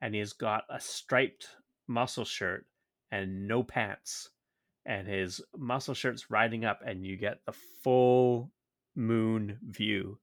[0.00, 1.48] and he's got a striped
[1.88, 2.66] muscle shirt
[3.10, 4.30] and no pants
[4.84, 8.50] and his muscle shirt's riding up and you get the full
[8.94, 10.18] moon view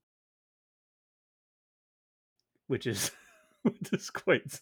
[2.66, 3.10] which is
[3.62, 4.60] which is quite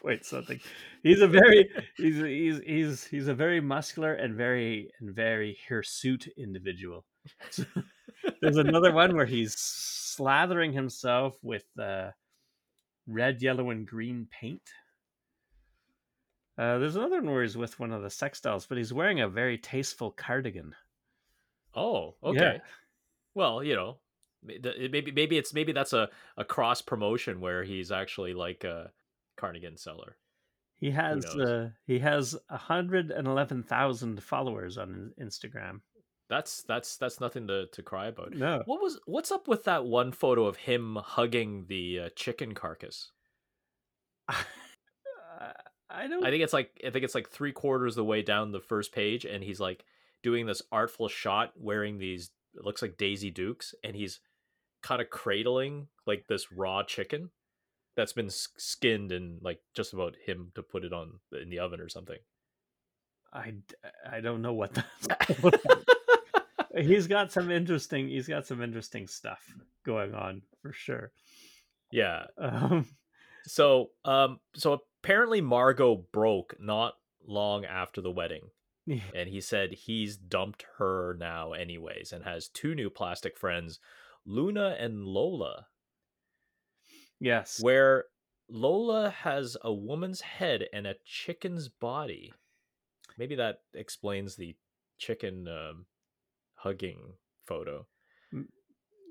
[0.00, 0.60] quite something
[1.02, 6.28] he's a very he's he's he's he's a very muscular and very and very hirsute
[6.36, 7.04] individual
[8.42, 12.10] there's another one where he's slathering himself with uh,
[13.06, 14.62] red yellow and green paint
[16.56, 19.20] uh, there's another one where he's with one of the sex dolls, but he's wearing
[19.20, 20.72] a very tasteful cardigan.
[21.74, 22.38] Oh, okay.
[22.38, 22.58] Yeah.
[23.34, 23.98] Well, you know,
[24.44, 28.90] maybe maybe it's maybe that's a, a cross promotion where he's actually like a
[29.36, 30.16] cardigan seller.
[30.76, 35.80] He has uh, he has hundred and eleven thousand followers on Instagram.
[36.28, 38.34] That's that's that's nothing to, to cry about.
[38.34, 38.62] No.
[38.66, 43.10] What was what's up with that one photo of him hugging the uh, chicken carcass?
[45.94, 46.24] I don't.
[46.26, 48.92] I think it's like I think it's like three quarters the way down the first
[48.92, 49.84] page, and he's like
[50.22, 52.30] doing this artful shot wearing these.
[52.54, 54.20] It looks like Daisy Dukes, and he's
[54.82, 57.30] kind of cradling like this raw chicken
[57.96, 61.80] that's been skinned and like just about him to put it on in the oven
[61.80, 62.18] or something.
[63.32, 63.54] I
[64.10, 65.40] I don't know what that's.
[66.76, 68.08] he's got some interesting.
[68.08, 69.40] He's got some interesting stuff
[69.84, 71.12] going on for sure.
[71.90, 72.24] Yeah.
[72.38, 72.86] Um,
[73.46, 76.94] so um so apparently Margot broke not
[77.26, 78.48] long after the wedding.
[79.14, 83.78] and he said he's dumped her now anyways and has two new plastic friends,
[84.26, 85.66] Luna and Lola.
[87.24, 87.58] Yes.
[87.62, 88.04] Where
[88.50, 92.34] Lola has a woman's head and a chicken's body.
[93.16, 94.56] Maybe that explains the
[94.98, 95.86] chicken um,
[96.56, 97.14] hugging
[97.46, 97.86] photo.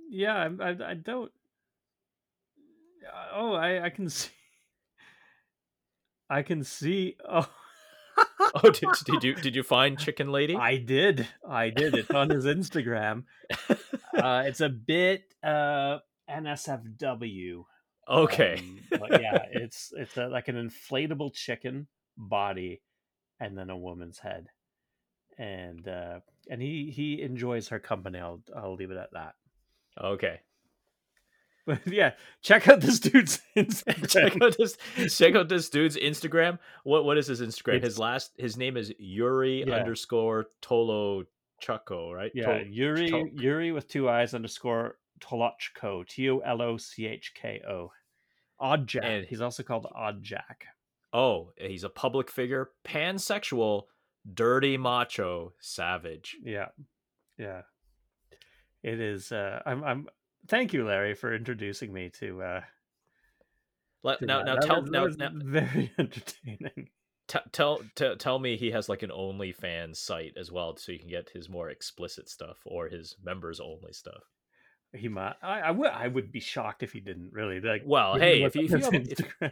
[0.09, 1.31] Yeah, I, I, I don't.
[3.33, 4.29] Oh, I, I can see.
[6.29, 7.15] I can see.
[7.27, 7.49] Oh.
[8.63, 10.55] oh, did, did you did you find Chicken Lady?
[10.55, 11.27] I did.
[11.47, 11.95] I did.
[11.95, 13.23] It's on his Instagram.
[14.15, 15.97] Uh, it's a bit uh,
[16.29, 17.63] NSFW.
[18.09, 18.59] Okay.
[18.59, 21.87] Um, but yeah, it's it's a, like an inflatable chicken
[22.17, 22.81] body,
[23.39, 24.47] and then a woman's head,
[25.37, 28.19] and uh, and he he enjoys her company.
[28.19, 29.35] I'll I'll leave it at that.
[30.01, 30.39] Okay.
[31.65, 32.11] But yeah,
[32.41, 34.09] check out this dude's Instagram.
[34.09, 34.77] check out this
[35.17, 36.59] check out this dude's Instagram.
[36.83, 37.75] What what is his Instagram?
[37.75, 39.75] It's, his last his name is Yuri yeah.
[39.75, 41.25] underscore Tolo
[41.65, 42.33] Chucko, right?
[42.35, 46.07] Yeah, to- Yuri Yuri with two eyes underscore Tolochko.
[46.07, 47.91] T O L O C H K O.
[48.59, 49.03] Odd Jack.
[49.03, 50.65] And he's also called Odd Jack.
[51.11, 53.83] Oh, he's a public figure, pansexual,
[54.33, 56.37] dirty macho, savage.
[56.43, 56.69] Yeah.
[57.37, 57.61] Yeah.
[58.81, 60.07] It is uh I'm I'm
[60.47, 62.41] thank you, Larry, for introducing me to.
[62.41, 62.61] uh
[64.03, 64.45] Let, to now, that.
[64.45, 66.89] now, that tell was, now, now, very entertaining.
[67.27, 70.99] T- tell t- tell me he has like an OnlyFans site as well, so you
[70.99, 74.23] can get his more explicit stuff or his members only stuff.
[74.95, 75.35] He might.
[75.41, 75.89] I, I would.
[75.89, 77.59] I would be shocked if he didn't really.
[77.59, 79.51] Like, well, hey, if you, if you, have, if,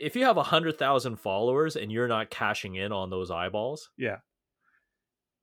[0.00, 3.90] if you have a hundred thousand followers and you're not cashing in on those eyeballs,
[3.96, 4.16] yeah,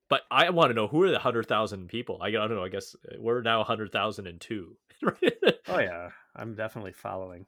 [0.09, 2.19] but I want to know who are the hundred thousand people.
[2.21, 2.63] I, I don't know.
[2.63, 4.75] I guess uh, we're now hundred thousand and two.
[5.67, 7.45] oh yeah, I'm definitely following.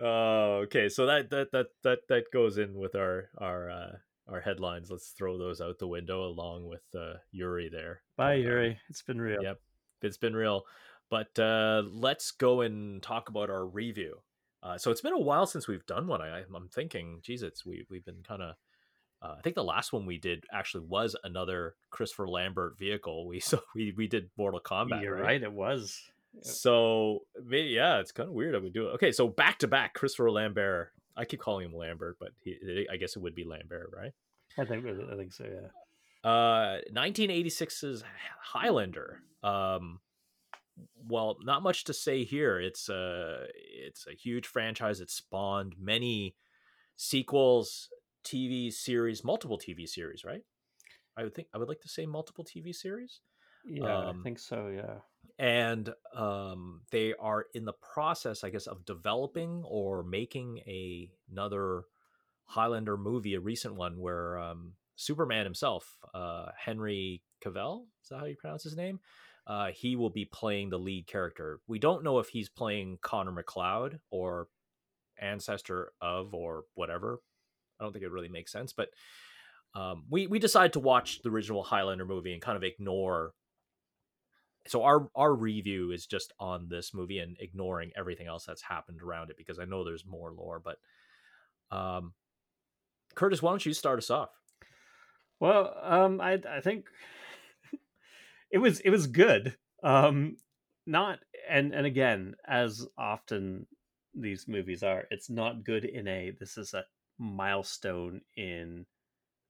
[0.00, 0.88] Oh, uh, okay.
[0.88, 3.92] So that that that that that goes in with our our uh,
[4.28, 4.90] our headlines.
[4.90, 8.02] Let's throw those out the window along with uh, Yuri there.
[8.16, 8.78] Bye, Yuri.
[8.88, 9.42] It's been real.
[9.42, 9.60] Yep,
[10.02, 10.64] it's been real.
[11.10, 14.18] But uh, let's go and talk about our review.
[14.62, 16.20] Uh, so it's been a while since we've done one.
[16.20, 18.54] I, I'm thinking, geez, it's we we've been kind of
[19.22, 23.26] uh, I think the last one we did actually was another Christopher Lambert vehicle.
[23.26, 25.02] We so we we did Mortal Kombat.
[25.02, 26.00] You're right, right it was.
[26.42, 27.20] So
[27.50, 28.92] yeah, it's kind of weird that we do it.
[28.92, 30.92] Okay, so back to back, Christopher Lambert.
[31.16, 34.12] I keep calling him Lambert, but he, I guess it would be Lambert, right?
[34.56, 35.44] I think I think so.
[35.44, 35.68] Yeah.
[36.22, 38.04] Uh, 1986's
[38.40, 39.22] Highlander.
[39.42, 40.00] Um,
[41.08, 42.60] well, not much to say here.
[42.60, 45.00] It's a it's a huge franchise.
[45.00, 46.36] It spawned many
[46.96, 47.88] sequels,
[48.24, 50.42] TV series, multiple TV series, right?
[51.16, 53.20] I would think I would like to say multiple TV series.
[53.64, 54.68] Yeah, um, I think so.
[54.68, 55.00] Yeah,
[55.40, 61.84] and um, they are in the process, I guess, of developing or making a, another
[62.44, 68.26] Highlander movie, a recent one where um, Superman himself, uh, Henry Cavill, is that how
[68.26, 69.00] you pronounce his name?
[69.46, 71.60] uh, he will be playing the lead character.
[71.66, 74.46] We don't know if he's playing Connor MacLeod or
[75.20, 77.20] ancestor of or whatever.
[77.78, 78.90] I don't think it really makes sense, but
[79.74, 83.32] um, we we decided to watch the original Highlander movie and kind of ignore.
[84.68, 89.00] So our our review is just on this movie and ignoring everything else that's happened
[89.02, 90.60] around it because I know there's more lore.
[90.62, 90.76] But
[91.76, 92.12] um,
[93.14, 94.30] Curtis, why don't you start us off?
[95.40, 96.86] Well, um, I I think
[98.50, 99.56] it was it was good.
[99.82, 100.36] Um,
[100.86, 103.66] not and and again, as often
[104.14, 106.84] these movies are, it's not good in a this is a
[107.18, 108.86] milestone in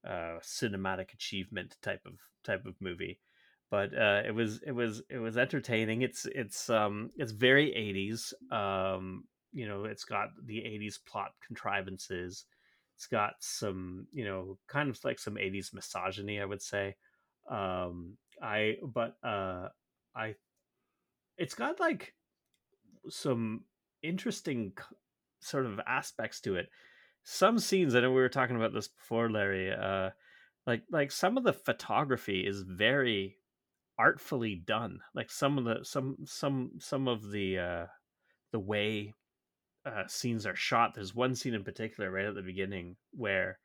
[0.07, 2.14] uh cinematic achievement type of
[2.45, 3.20] type of movie.
[3.70, 6.03] But uh it was it was it was entertaining.
[6.03, 12.47] It's it's um it's very 80s um you know it's got the 80s plot contrivances
[13.01, 16.96] it's got some you know kind of like some 80s misogyny i would say
[17.51, 19.68] um i but uh
[20.14, 20.34] i
[21.38, 22.12] it's got like
[23.09, 23.64] some
[24.03, 24.74] interesting
[25.40, 26.68] sort of aspects to it.
[27.22, 30.11] Some scenes i know we were talking about this before larry uh
[30.66, 33.36] like like some of the photography is very
[33.98, 37.86] artfully done like some of the some some some of the uh
[38.53, 39.14] the way
[39.86, 43.58] uh scenes are shot there's one scene in particular right at the beginning where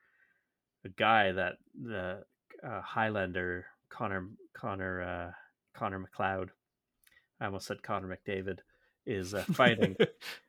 [0.86, 2.24] a guy that the
[2.66, 5.32] uh, highlander connor connor uh
[5.78, 6.50] connor mcleod
[7.40, 8.60] i almost said connor mcdavid
[9.06, 9.96] is uh, fighting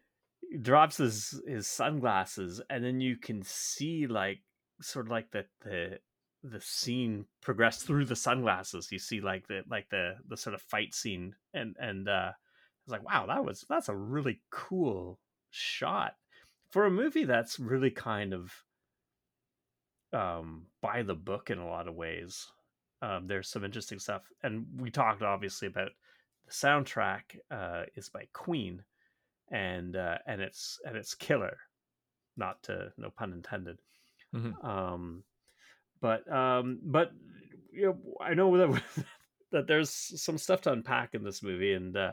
[0.62, 4.40] drops his his sunglasses and then you can see like
[4.80, 5.98] sort of like the the
[6.42, 8.90] the scene progress through the sunglasses.
[8.92, 12.86] You see like the like the the sort of fight scene and and uh I
[12.86, 15.18] was like wow that was that's a really cool
[15.51, 16.16] shot
[16.70, 18.53] for a movie that's really kind of
[20.12, 22.47] um by the book in a lot of ways
[23.03, 25.90] um there's some interesting stuff and we talked obviously about
[26.47, 28.82] the soundtrack uh is by queen
[29.51, 31.59] and uh, and it's and it's killer,
[32.36, 33.78] not to no pun intended.
[34.34, 34.66] Mm-hmm.
[34.66, 35.22] Um,
[36.01, 37.12] but um, but
[37.72, 38.82] you know, I know that
[39.53, 42.12] that there's some stuff to unpack in this movie, and uh,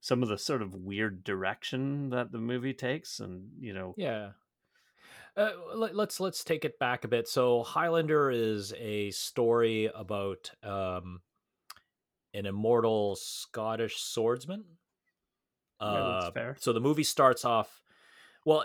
[0.00, 4.30] some of the sort of weird direction that the movie takes, and you know, yeah.
[5.36, 7.28] Uh, let, let's let's take it back a bit.
[7.28, 11.20] So Highlander is a story about um,
[12.34, 14.64] an immortal Scottish swordsman
[15.80, 17.82] uh, so the movie starts off,
[18.44, 18.64] well,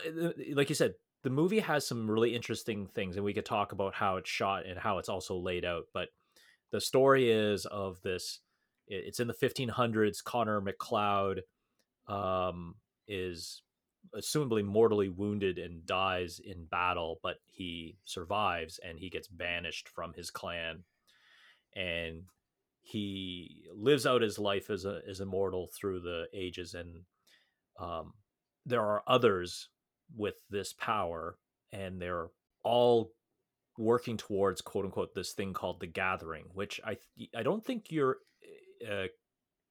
[0.53, 3.93] like you said, the movie has some really interesting things, and we could talk about
[3.93, 5.83] how it's shot and how it's also laid out.
[5.93, 6.09] But
[6.71, 8.39] the story is of this.
[8.87, 10.23] It's in the 1500s.
[10.23, 11.41] Connor MacLeod
[12.07, 12.75] um,
[13.07, 13.61] is
[14.15, 20.13] assumably mortally wounded and dies in battle, but he survives and he gets banished from
[20.13, 20.83] his clan.
[21.75, 22.23] And
[22.83, 27.03] he lives out his life as a as immortal through the ages and
[27.79, 28.13] um,
[28.65, 29.69] there are others
[30.15, 31.37] with this power
[31.71, 32.27] and they're
[32.63, 33.13] all
[33.77, 36.97] working towards quote unquote this thing called the gathering which i
[37.35, 38.17] i don't think you're
[38.89, 39.07] uh,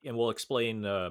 [0.04, 1.10] and we'll explain uh,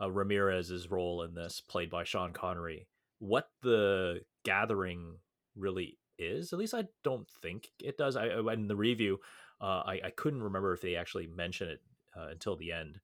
[0.00, 2.86] uh, ramirez's role in this played by sean connery
[3.18, 5.16] what the gathering
[5.56, 9.18] really is at least i don't think it does i in the review
[9.62, 11.80] uh, I, I couldn't remember if they actually mention it
[12.16, 12.98] uh, until the end.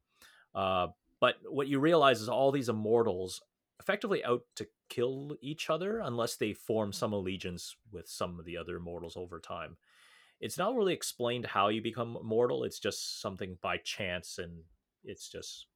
[0.55, 0.89] Uh,
[1.21, 3.41] but what you realize is all these immortals
[3.81, 8.57] effectively out to kill each other unless they form some allegiance with some of the
[8.57, 9.77] other immortals over time.
[10.41, 14.63] It's not really explained how you become mortal It's just something by chance, and
[15.05, 15.67] it's just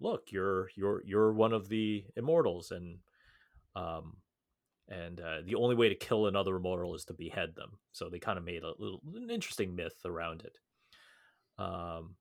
[0.00, 2.98] look, you're you're you're one of the immortals, and
[3.74, 4.16] um,
[4.88, 7.78] and uh, the only way to kill another immortal is to behead them.
[7.92, 10.56] So they kind of made a little an interesting myth around it.
[11.58, 12.16] Um,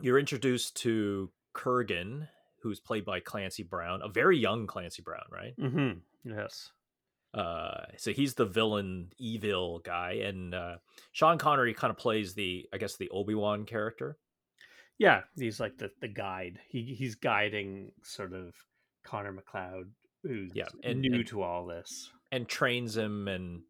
[0.00, 2.28] you're introduced to Kurgan,
[2.60, 5.54] who's played by Clancy Brown, a very young Clancy Brown, right?
[5.58, 5.98] Mm-hmm.
[6.30, 6.70] Yes.
[7.34, 10.76] Uh, so he's the villain, evil guy, and uh,
[11.12, 14.18] Sean Connery kind of plays the, I guess, the Obi Wan character.
[14.98, 16.60] Yeah, he's like the the guide.
[16.68, 18.54] He he's guiding sort of
[19.04, 19.90] Connor MacLeod
[20.24, 23.62] who's yeah, and, new and, to all this and trains him and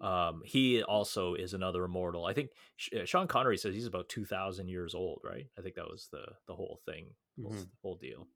[0.00, 2.24] um, he also is another immortal.
[2.24, 2.50] I think
[2.94, 5.46] uh, Sean Connery says he's about two thousand years old, right?
[5.58, 7.06] I think that was the the whole thing,
[7.38, 7.52] mm-hmm.
[7.52, 8.28] whole, whole deal.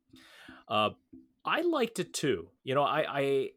[0.68, 0.91] Uh,
[1.45, 2.49] I liked it too.
[2.64, 3.49] You know, I, I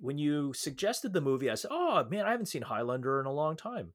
[0.00, 3.32] when you suggested the movie, I said, "Oh man, I haven't seen Highlander in a
[3.32, 3.92] long time."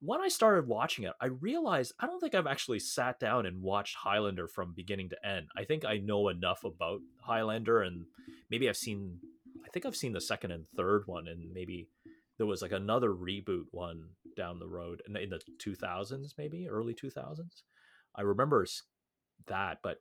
[0.00, 3.62] when I started watching it, I realized I don't think I've actually sat down and
[3.62, 5.48] watched Highlander from beginning to end.
[5.56, 8.04] I think I know enough about Highlander, and
[8.48, 9.18] maybe I've seen,
[9.64, 11.88] I think I've seen the second and third one, and maybe
[12.36, 17.62] there was like another reboot one down the road in, the 2000s, maybe early 2000s.
[18.14, 18.64] I remember
[19.48, 19.98] that, but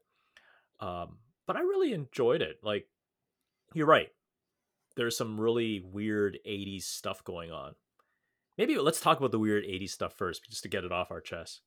[0.79, 2.57] um, but I really enjoyed it.
[2.61, 2.87] Like,
[3.73, 4.09] you're right.
[4.97, 7.75] There's some really weird '80s stuff going on.
[8.57, 11.21] Maybe let's talk about the weird '80s stuff first, just to get it off our
[11.21, 11.61] chest.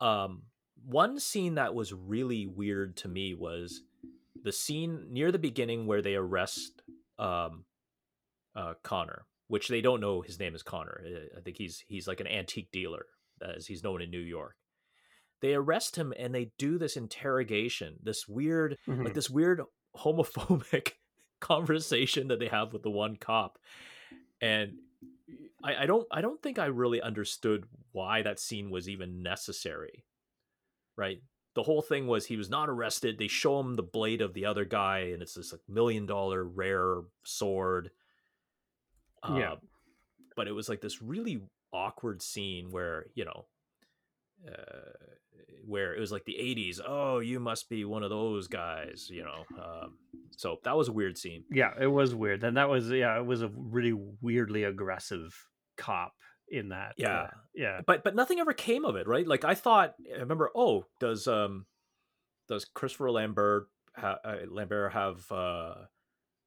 [0.00, 0.42] Um,
[0.84, 3.82] one scene that was really weird to me was
[4.42, 6.82] the scene near the beginning where they arrest
[7.18, 7.64] um,
[8.54, 11.02] uh, Connor, which they don't know his name is Connor.
[11.36, 13.06] I think he's he's like an antique dealer,
[13.42, 14.56] as he's known in New York.
[15.40, 19.04] They arrest him and they do this interrogation, this weird, Mhm.
[19.04, 19.62] like this weird
[19.96, 20.92] homophobic
[21.46, 23.58] conversation that they have with the one cop,
[24.40, 24.72] and
[25.62, 30.04] I, I don't I don't think I really understood why that scene was even necessary.
[30.96, 31.18] Right?
[31.54, 33.18] The whole thing was he was not arrested.
[33.18, 36.44] They show him the blade of the other guy, and it's this like million dollar
[36.44, 37.90] rare sword.
[39.28, 39.52] Yeah.
[39.52, 39.56] Uh,
[40.36, 41.40] but it was like this really
[41.72, 43.46] awkward scene where you know,
[44.46, 44.92] uh,
[45.66, 46.80] where it was like the '80s.
[46.86, 49.44] Oh, you must be one of those guys, you know.
[49.62, 49.98] Um,
[50.30, 51.44] so that was a weird scene.
[51.50, 52.44] Yeah, it was weird.
[52.44, 55.34] And that was yeah, it was a really weirdly aggressive
[55.76, 56.12] cop
[56.48, 56.94] in that.
[56.96, 57.22] Yeah.
[57.22, 57.80] uh, yeah.
[57.86, 61.26] but but nothing ever came of it right like i thought i remember oh does
[61.26, 61.66] um
[62.48, 65.74] does christopher lambert ha- uh, lambert have uh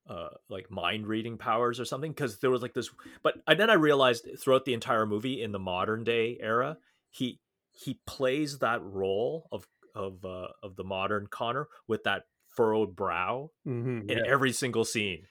[0.09, 2.89] uh like mind reading powers or something because there was like this
[3.23, 6.77] but and then i realized throughout the entire movie in the modern day era
[7.11, 7.39] he
[7.82, 12.23] he plays that role of of uh of the modern connor with that
[12.55, 14.23] furrowed brow Mhm, in yeah.
[14.27, 15.23] every single scene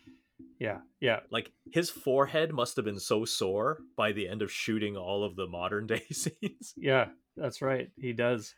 [0.61, 0.79] yeah.
[1.01, 1.21] Yeah.
[1.31, 5.37] like his forehead must have been so sore by the end of shooting all of
[5.37, 7.09] the modern day scenes Yeah.
[7.37, 7.91] That's right.
[7.97, 8.55] He does.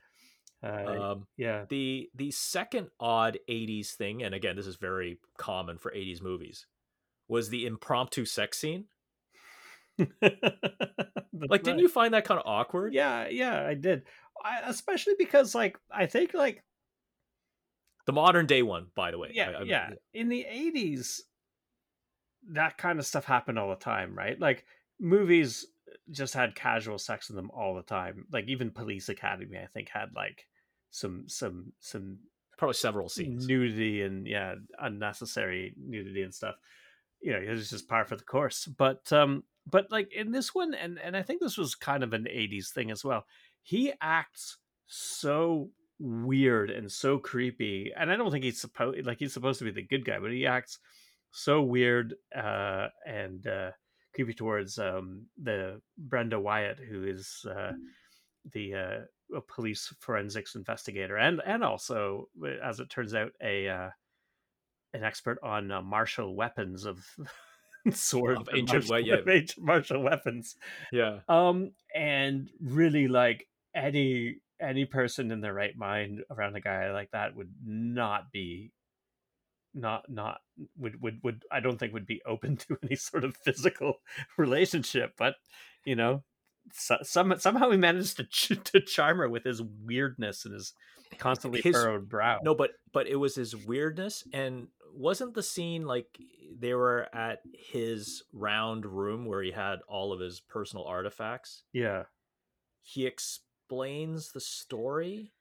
[0.62, 1.64] Uh, um yeah.
[1.68, 6.66] the the second odd 80s thing and again this is very common for 80s movies
[7.28, 8.84] was the impromptu sex scene
[11.48, 14.02] like didn't you find that kind of awkward Yeah, yeah, I did.
[14.44, 16.62] I, especially because like I think like
[18.06, 19.90] the modern day one by the way yeah, I- yeah.
[20.14, 21.22] In the eighties,
[22.52, 24.40] that kind of stuff happened all the time, right?
[24.40, 24.64] Like
[24.98, 25.66] movies
[26.10, 28.26] just had casual sex in them all the time.
[28.32, 30.46] Like even Police Academy, I think, had like
[30.90, 32.18] some some some
[32.58, 36.56] probably several scenes nudity and yeah, unnecessary nudity and stuff.
[37.22, 38.66] You know, it was just par for the course.
[38.66, 42.12] But um, but like in this one, and and I think this was kind of
[42.12, 43.24] an '80s thing as well.
[43.62, 49.34] He acts so weird and so creepy, and I don't think he's supposed like he's
[49.34, 50.78] supposed to be the good guy, but he acts
[51.32, 53.70] so weird uh, and uh,
[54.14, 57.72] creepy towards um, the Brenda Wyatt, who is uh,
[58.52, 62.28] the uh, a police forensics investigator, and and also,
[62.62, 63.90] as it turns out, a uh,
[64.92, 67.04] an expert on uh, martial weapons of
[67.92, 69.16] sword Of ancient martial, yeah.
[69.28, 70.56] ancient martial weapons.
[70.92, 76.92] yeah Um, and really, like any any person in their right mind around a guy
[76.92, 78.72] like that would not be
[79.74, 80.40] not not
[80.76, 84.00] would would would I don't think would be open to any sort of physical
[84.36, 85.14] relationship.
[85.16, 85.36] But
[85.84, 86.22] you know,
[86.72, 90.72] so, some somehow he managed to ch- to charm her with his weirdness and his
[91.18, 92.38] constantly His- furrowed brow.
[92.42, 96.06] no but but it was his weirdness and wasn't the scene like
[96.58, 101.62] they were at his round room where he had all of his personal artifacts?
[101.72, 102.04] Yeah,
[102.82, 105.32] he explains the story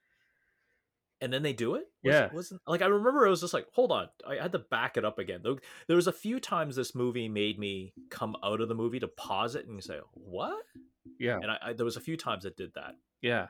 [1.20, 1.84] and then they do it?
[2.02, 2.32] Was- Yeah.
[2.32, 5.04] wasn't like i remember it was just like hold on i had to back it
[5.04, 5.40] up again.
[5.42, 5.56] There-
[5.86, 9.08] there was a few times this movie made me come out of the movie to
[9.08, 10.62] pause it and say what?
[11.18, 12.94] Yeah, and i, I there was a few times it did that.
[13.22, 13.48] Yeah,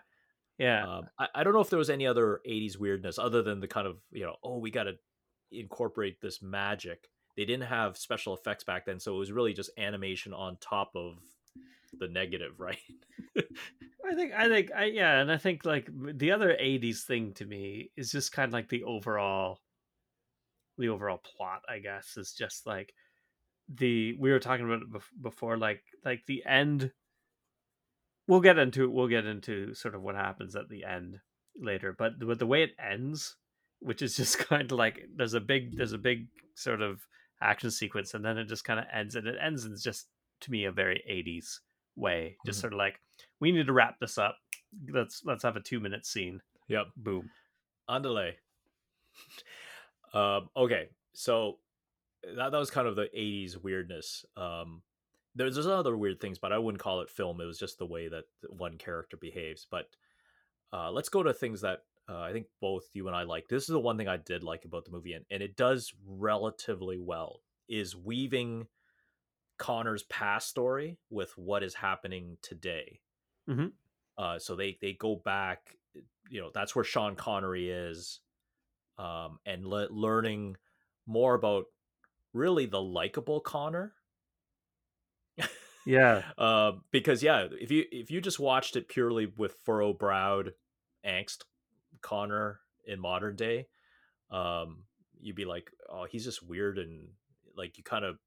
[0.59, 0.87] yeah.
[0.99, 3.68] um, I, I don't know if there was any other 80s weirdness other than the
[3.68, 4.95] kind of you know oh we got to
[5.53, 7.09] incorporate this magic.
[7.37, 10.93] They didn't have special effects back then so it was really just animation on top
[10.97, 11.18] of
[11.99, 12.78] the negative right
[14.11, 17.45] I think I think I yeah, and I think like the other '80s thing to
[17.45, 19.61] me is just kind of like the overall,
[20.78, 21.62] the overall plot.
[21.68, 22.93] I guess is just like
[23.72, 26.91] the we were talking about it before, like like the end.
[28.26, 31.18] We'll get into we'll get into sort of what happens at the end
[31.57, 33.36] later, but but the way it ends,
[33.80, 36.26] which is just kind of like there's a big there's a big
[36.57, 37.01] sort of
[37.43, 40.09] action sequence, and then it just kind of ends, and it ends in just
[40.41, 41.59] to me a very '80s
[41.97, 42.61] way, just Mhm.
[42.62, 43.01] sort of like
[43.41, 44.36] we need to wrap this up.
[44.88, 46.43] Let's let's have a two minute scene.
[46.68, 47.30] yep Boom.
[47.88, 48.38] Underlay.
[50.14, 51.59] um, okay, so
[52.36, 54.24] that, that was kind of the 80s weirdness.
[54.36, 54.82] Um,
[55.34, 57.41] there's, there's other weird things, but I wouldn't call it film.
[57.41, 59.66] It was just the way that one character behaves.
[59.70, 59.86] But
[60.72, 63.49] uh, let's go to things that uh, I think both you and I like.
[63.49, 65.93] This is the one thing I did like about the movie, and, and it does
[66.07, 68.66] relatively well, is weaving
[69.61, 73.02] Connor's past story with what is happening today.
[73.46, 73.72] Mhm.
[74.16, 75.76] Uh, so they they go back,
[76.30, 78.20] you know, that's where Sean Connery is,
[78.98, 80.56] um, and le- learning
[81.06, 81.66] more about
[82.32, 83.94] really the likable Connor.
[85.84, 86.22] Yeah.
[86.38, 90.54] uh, because yeah, if you if you just watched it purely with furrow browed
[91.04, 91.44] angst
[92.02, 93.68] Connor in modern day,
[94.30, 94.84] um,
[95.20, 97.11] you'd be like, oh, he's just weird and
[97.56, 98.18] like you kind of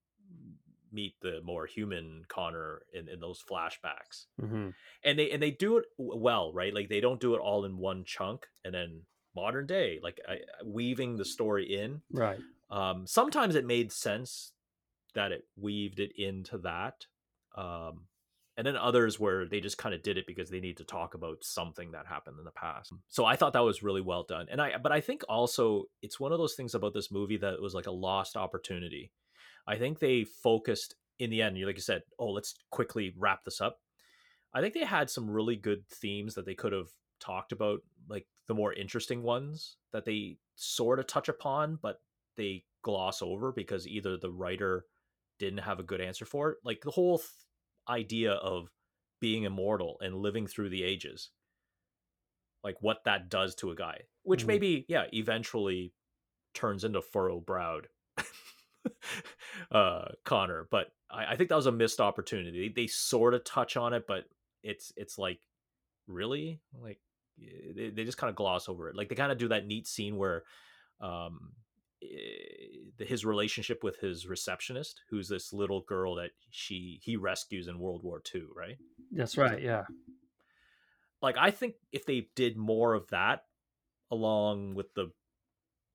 [0.93, 4.27] meet the more human Connor in, in those flashbacks.
[4.39, 4.69] hmm
[5.03, 6.73] And they and they do it well, right?
[6.73, 9.01] Like they don't do it all in one chunk and then
[9.35, 12.01] modern day, like I, weaving the story in.
[12.11, 12.39] Right.
[12.69, 14.53] Um, sometimes it made sense
[15.15, 17.05] that it weaved it into that.
[17.55, 18.07] Um,
[18.55, 21.15] and then others where they just kind of did it because they need to talk
[21.15, 22.93] about something that happened in the past.
[23.09, 24.47] So I thought that was really well done.
[24.51, 27.61] And I but I think also it's one of those things about this movie that
[27.61, 29.11] was like a lost opportunity.
[29.67, 33.43] I think they focused in the end, you like you said, oh, let's quickly wrap
[33.45, 33.81] this up.
[34.53, 36.89] I think they had some really good themes that they could have
[37.19, 42.01] talked about, like the more interesting ones that they sort of touch upon, but
[42.35, 44.85] they gloss over because either the writer
[45.39, 46.57] didn't have a good answer for it.
[46.63, 47.29] Like the whole th-
[47.87, 48.71] idea of
[49.19, 51.31] being immortal and living through the ages,
[52.63, 54.47] like what that does to a guy, which Mhm.
[54.47, 55.93] maybe, yeah, eventually
[56.53, 57.89] turns into furrow browed
[59.71, 60.67] uh Connor.
[60.69, 62.69] But I, I think that was a missed opportunity.
[62.69, 64.25] They, they sort of touch on it, but
[64.63, 65.39] it's it's like
[66.07, 66.99] really like
[67.41, 68.95] eh, they, they just kind of gloss over it.
[68.95, 70.43] Like they kind of do that neat scene where
[71.01, 71.53] um
[72.01, 77.79] eh, his relationship with his receptionist, who's this little girl that she he rescues in
[77.79, 78.77] World War II, right?
[79.11, 79.61] That's right.
[79.61, 79.83] Yeah.
[81.21, 83.45] Like I think if they did more of that
[84.11, 85.11] along with the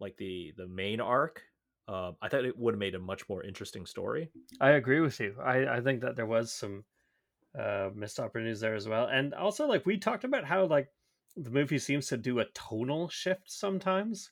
[0.01, 1.43] like the the main arc,
[1.89, 4.31] um, I thought it would have made a much more interesting story.
[4.61, 5.35] I agree with you.
[5.43, 6.85] I, I think that there was some
[7.59, 9.07] uh, missed opportunities there as well.
[9.07, 10.89] And also, like, we talked about how, like,
[11.35, 14.31] the movie seems to do a tonal shift sometimes.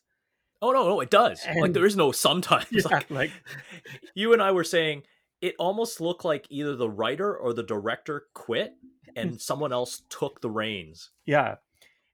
[0.61, 1.39] Oh no, no, it does.
[1.59, 2.65] like there is no sometimes.
[2.71, 3.31] Yeah, like, like-
[4.15, 5.03] you and I were saying,
[5.41, 8.73] it almost looked like either the writer or the director quit
[9.15, 11.11] and someone else took the reins.
[11.25, 11.55] Yeah.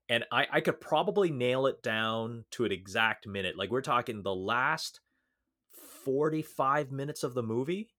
[0.10, 3.58] And I, I could probably nail it down to an exact minute.
[3.58, 5.00] Like we're talking the last
[6.04, 7.90] 45 minutes of the movie.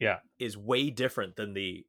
[0.00, 0.18] Yeah.
[0.38, 1.86] Is way different than the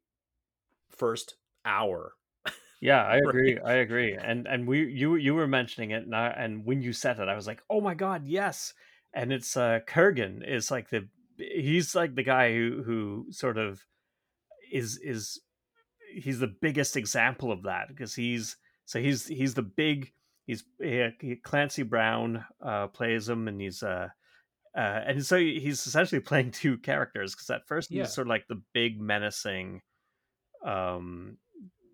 [0.90, 2.14] first hour.
[2.80, 3.22] Yeah, I Right.
[3.28, 3.58] agree.
[3.60, 4.12] I agree.
[4.14, 7.28] And and we you you were mentioning it and I, and when you said it
[7.28, 8.74] I was like, "Oh my god, yes."
[9.14, 11.08] And it's uh Kurgan is like the
[11.38, 13.86] he's like the guy who who sort of
[14.70, 15.40] is is
[16.12, 20.12] he's the biggest example of that because he's so he's he's the big
[20.46, 24.08] he's he, he- Clancy Brown uh plays him and he's uh
[24.76, 28.02] uh, and so he's essentially playing two characters because at first Yeah.
[28.02, 29.82] he's sort of like the big menacing
[30.64, 31.36] um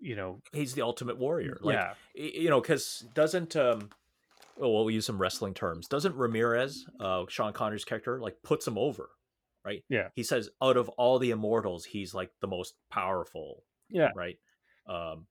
[0.01, 1.59] you know He's the ultimate warrior.
[1.61, 3.91] Like yeah you know, because doesn't um
[4.57, 5.89] well we'll use some wrestling terms.
[5.89, 9.11] Doesn't Ramirez, uh Sean Connery's character, like puts him over,
[9.65, 9.83] right?
[9.89, 10.09] Yeah.
[10.15, 14.39] He says out of all the immortals, he's like the most powerful, yeah right?
[14.89, 15.27] Um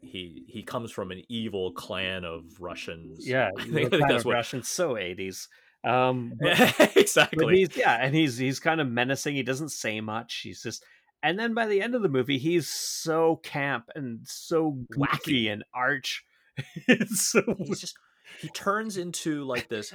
[0.00, 3.26] he he comes from an evil clan of Russians.
[3.28, 5.48] yeah I think, I think that's what Russian so 80s
[5.86, 7.56] um but, but exactly.
[7.58, 10.84] he's yeah and he's he's kind of menacing he doesn't say much he's just
[11.22, 15.64] and then by the end of the movie he's so camp and so wacky and
[15.74, 16.24] arch
[16.88, 17.94] it's so He's just
[18.40, 19.94] he turns into like this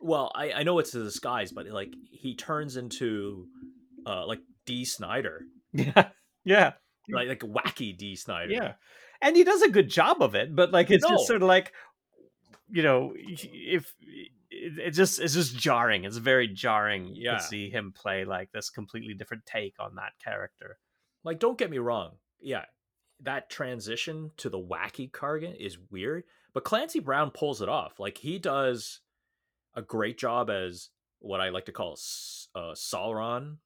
[0.00, 3.46] well, I, I know it's a disguise, but like he turns into
[4.06, 5.42] uh like Dee Snider.
[5.72, 6.10] yeah
[6.44, 6.72] yeah
[7.10, 8.52] Like like wacky Dee Snider.
[8.52, 8.72] Yeah,
[9.20, 10.54] and he does a good job of it.
[10.54, 11.16] But like, it's No.
[11.16, 11.72] just sort of like,
[12.70, 16.04] you know, if it, it just it's just jarring.
[16.04, 17.36] It's very jarring Yeah.
[17.38, 20.78] to see him play like this completely different take on that character.
[21.24, 22.12] Like, don't get me wrong.
[22.40, 22.64] Yeah,
[23.20, 27.98] that transition to the wacky Kurgan is weird, but Clancy Brown pulls it off.
[27.98, 29.00] Like, he does
[29.74, 30.90] a great job as
[31.20, 31.92] what I like to call
[32.54, 33.56] uh, Sauron,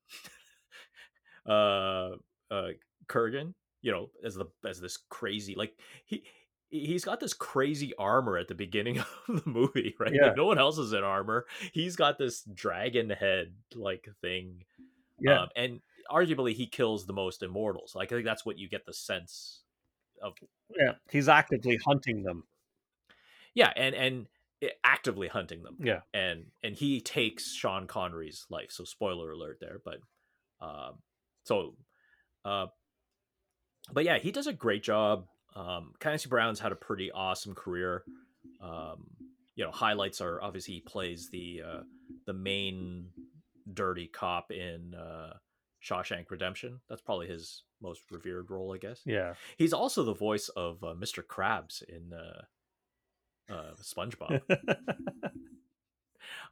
[1.48, 2.10] uh,
[2.50, 2.68] uh,
[3.08, 3.54] Kurgan.
[3.82, 5.72] You know, as the as this crazy like
[6.04, 6.24] he.
[6.72, 8.98] He's got this crazy armor at the beginning
[9.28, 10.12] of the movie, right?
[10.12, 10.28] Yeah.
[10.28, 11.46] Like no one else is in armor.
[11.72, 14.64] He's got this dragon head like thing
[15.20, 17.94] Yeah, um, and arguably he kills the most immortals.
[17.94, 19.60] Like I think that's what you get the sense
[20.22, 20.34] of.
[20.76, 20.92] yeah.
[21.10, 22.44] He's actively hunting them.
[23.54, 24.26] Yeah, and and
[24.82, 25.76] actively hunting them.
[25.78, 26.00] Yeah.
[26.14, 28.70] and and he takes Sean Connery's life.
[28.70, 29.98] So spoiler alert there, but
[30.60, 30.94] um,
[31.44, 31.74] so,
[32.44, 32.66] uh,
[33.92, 35.26] but yeah, he does a great job.
[35.54, 38.04] Um, Clancy Brown's had a pretty awesome career.
[38.60, 39.06] Um,
[39.54, 41.80] you know, highlights are obviously he plays the uh,
[42.26, 43.08] the main
[43.72, 45.34] dirty cop in uh,
[45.84, 46.80] Shawshank Redemption.
[46.88, 49.00] That's probably his most revered role, I guess.
[49.04, 49.34] Yeah.
[49.58, 51.22] He's also the voice of uh, Mr.
[51.22, 54.40] Krabs in uh, uh, SpongeBob.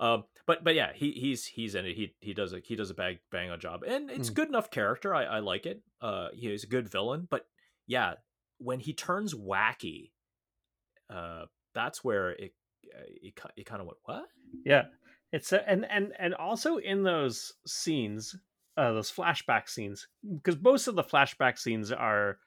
[0.01, 1.95] um, but but yeah, he he's he's in it.
[1.97, 4.35] He he does a he does a bang bang on job, and it's Mm.
[4.35, 5.15] good enough character.
[5.15, 5.81] I, I like it.
[6.01, 7.47] Uh, he's a good villain, but
[7.87, 8.15] yeah,
[8.61, 10.11] when he turns wacky,
[11.13, 12.53] uh, that's where it
[12.95, 14.27] uh, it, it kind of went what?
[14.65, 14.85] Yeah,
[15.33, 18.37] it's a, and and and also in those scenes,
[18.77, 20.07] uh, those flashback scenes,
[20.37, 22.39] because most of the flashback scenes are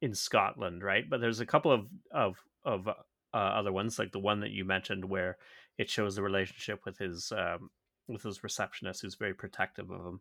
[0.00, 1.04] in Scotland, right?
[1.08, 2.92] But there's a couple of of of uh,
[3.34, 5.38] other ones, like the one that you mentioned, where
[5.78, 7.70] it shows the relationship with his um,
[8.08, 10.20] with his receptionist, who's very protective of him.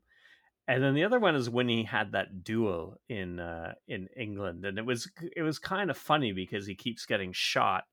[0.67, 4.65] And then the other one is when he had that duel in uh, in England,
[4.65, 7.83] and it was it was kind of funny because he keeps getting shot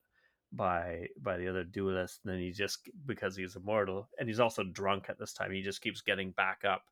[0.52, 4.64] by by the other duelist and then he just because he's immortal and he's also
[4.64, 6.84] drunk at this time he just keeps getting back up.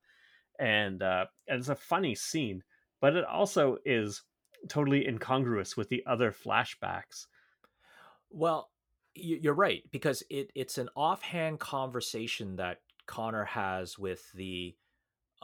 [0.58, 2.62] And uh and it's a funny scene
[3.00, 4.22] but it also is
[4.68, 7.26] totally incongruous with the other flashbacks.
[8.30, 8.70] Well,
[9.14, 14.74] you're right because it it's an offhand conversation that Connor has with the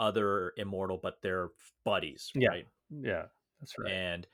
[0.03, 1.51] other immortal, but they're
[1.85, 2.49] buddies, Yeah.
[2.49, 2.67] right?
[2.91, 3.25] yeah
[3.61, 4.27] that's right And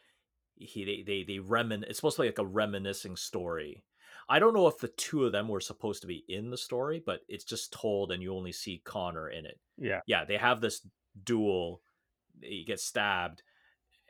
[0.56, 1.82] he they they, they remin.
[1.84, 3.84] It's supposed to be like a reminiscing story.
[4.28, 7.02] I don't know if the two of them were supposed to be in the story,
[7.04, 9.58] but it's just told, and you only see Connor in it.
[9.78, 10.86] yeah Yeah, they have this
[11.24, 11.80] duel.
[12.42, 13.42] He gets stabbed,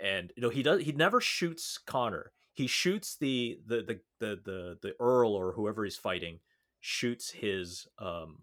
[0.01, 0.83] and you know he does.
[0.83, 2.33] He never shoots Connor.
[2.55, 6.41] He shoots the the the the the, the Earl or whoever he's fighting.
[6.81, 8.43] Shoots his um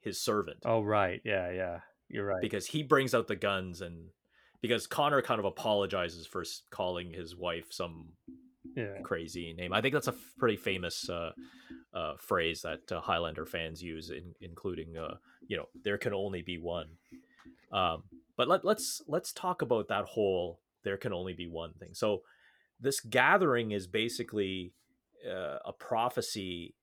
[0.00, 4.08] his servant oh right yeah yeah you're right because he brings out the guns and
[4.60, 8.08] because Connor kind of apologizes for calling his wife some
[8.74, 9.72] yeah crazy name.
[9.72, 11.32] I think that's a pretty famous uh,
[11.94, 16.42] uh, phrase that uh, Highlander fans use, in, including uh, you know there can only
[16.42, 16.88] be one.
[17.72, 18.04] Um,
[18.36, 21.90] but let, let's let's talk about that whole there can only be one thing.
[21.92, 22.22] So
[22.80, 24.72] this gathering is basically
[25.28, 26.74] uh, a prophecy.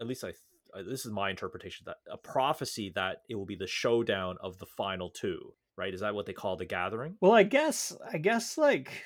[0.00, 0.32] At least I.
[0.74, 4.58] uh, This is my interpretation that a prophecy that it will be the showdown of
[4.58, 5.52] the final two.
[5.76, 5.94] Right?
[5.94, 7.16] Is that what they call the gathering?
[7.20, 9.02] well i guess i guess like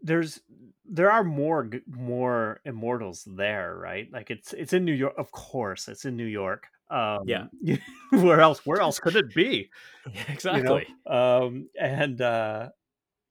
[0.00, 0.40] there's
[0.86, 5.86] there are more more immortals there right like it's it's in new york of course
[5.88, 7.46] it's in new york um Yeah.
[8.10, 9.70] where else where else could it be
[10.28, 10.86] exactly.
[10.88, 11.44] you know?
[11.44, 12.68] um and uh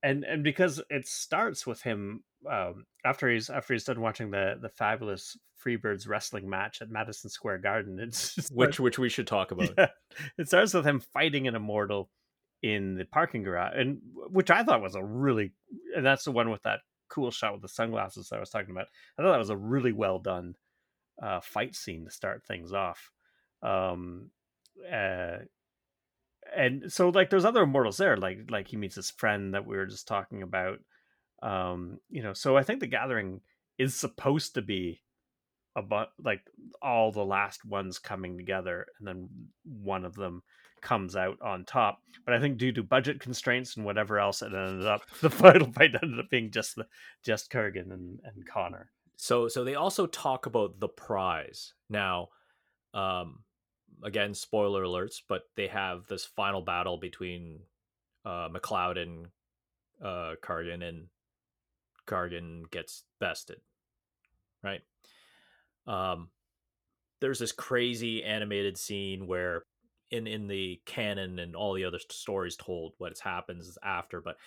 [0.04, 4.56] and and because it starts with him um after he's after he's done watching the
[4.62, 9.52] the fabulous freebirds wrestling match at madison square garden it's Which which we should talk
[9.52, 9.72] about.
[9.78, 9.88] yeah,
[10.38, 12.10] it starts with him fighting an immortal
[12.62, 15.54] in the parking garage and which i thought was a really
[15.96, 16.80] and that's the one with that
[17.10, 18.88] cool shot with the sunglasses that i was talking about.
[19.18, 20.56] I thought that was a really well done
[21.22, 23.12] uh fight scene to start things off.
[23.62, 24.32] Um
[24.92, 25.38] uh
[26.56, 29.78] and so like there's other immortals there like like he meets his friend that we
[29.78, 30.80] were just talking about
[31.44, 33.42] um you know so i think the gathering
[33.78, 35.02] is supposed to be
[35.76, 36.42] about like
[36.82, 39.30] all the last ones coming together and then
[39.64, 40.42] one of them
[40.82, 44.54] comes out on top but i think due to budget constraints and whatever else it
[44.54, 46.86] ended up the final fight ended up being just the
[47.24, 51.74] just kurgan and, and connor So so they also talk about the prize.
[51.90, 52.30] Now,
[52.94, 53.44] um
[54.04, 57.60] again, spoiler alerts, but they have this final battle between
[58.26, 59.28] uh MacLeod and
[60.04, 61.08] uh Kurgan and
[62.08, 63.58] Kurgan gets bested.
[64.64, 64.82] Right?
[65.88, 66.30] Um
[67.22, 69.64] there's this crazy animated scene where
[70.12, 74.38] in in the canon and all the other stories told what happens after, but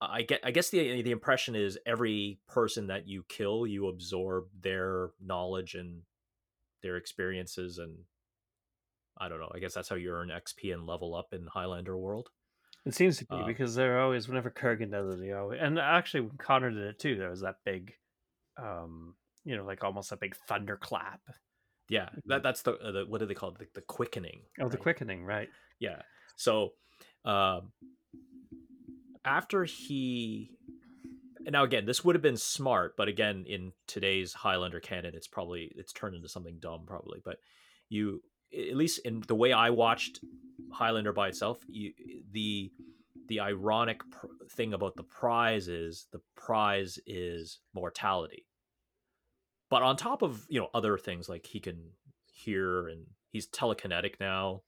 [0.00, 4.46] I get I guess the the impression is every person that you kill, you absorb
[4.60, 6.02] their knowledge and
[6.82, 7.96] their experiences and
[9.18, 9.52] I don't know.
[9.54, 12.30] I guess that's how you earn XP and level up in Highlander world.
[12.86, 16.20] It seems to be Uh, because they're always whenever kurgan does it always and actually
[16.20, 17.94] when connor did it too there was that big
[18.56, 19.14] um
[19.44, 21.20] you know like almost a big thunderclap
[21.88, 23.58] Yeah, that that's the, uh, the what do they call it?
[23.58, 24.40] The, the quickening.
[24.60, 25.48] oh the quickening right
[25.80, 26.00] Yeah.
[26.36, 26.72] So,
[27.26, 27.72] um,
[29.24, 30.50] after he,
[31.44, 35.28] and now again, this would have been smart, but again, in today's Highlander canon, it's
[35.28, 37.20] probably it's turned into something dumb, probably.
[37.24, 37.36] But
[37.88, 38.22] you,
[38.56, 40.20] at least in the way I watched
[40.72, 41.92] Highlander by itself, you
[42.30, 42.72] the
[43.28, 48.46] the ironic pr- thing about the prize is the prize is mortality.
[49.70, 51.90] But on top of you know other things like he can
[52.32, 54.62] hear and he's telekinetic now,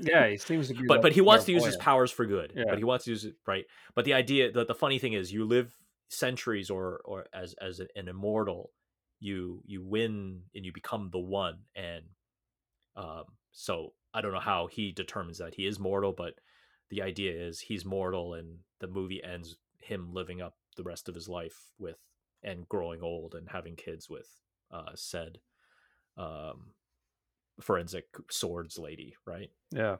[0.00, 2.26] yeah he seems to be but like but he wants to use his powers for
[2.26, 2.52] good.
[2.54, 2.64] Yeah.
[2.68, 3.64] But he wants to use it right.
[3.94, 5.74] But the idea, that the funny thing is, you live
[6.08, 8.70] centuries or or as as an, an immortal,
[9.20, 11.60] you you win and you become the one.
[11.74, 12.04] And
[12.96, 16.34] um, so I don't know how he determines that he is mortal, but
[16.90, 21.14] the idea is he's mortal and the movie ends him living up the rest of
[21.14, 21.98] his life with
[22.42, 24.28] and growing old and having kids with
[24.70, 25.38] uh said
[26.16, 26.72] um
[27.60, 29.96] forensic swords lady right Yeah.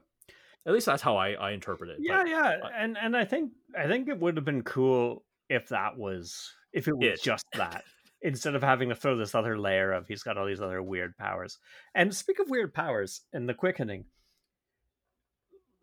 [0.67, 2.57] at least that's how i i interpret it Yeah, yeah.
[2.63, 6.51] uh, And and I think I think it would have been cool if that was
[6.73, 7.23] if it was It.
[7.23, 7.85] just that.
[8.23, 11.17] Instead of having to throw this other layer of he's got all these other weird
[11.17, 11.59] powers.
[11.95, 14.05] And speak of weird powers and the quickening,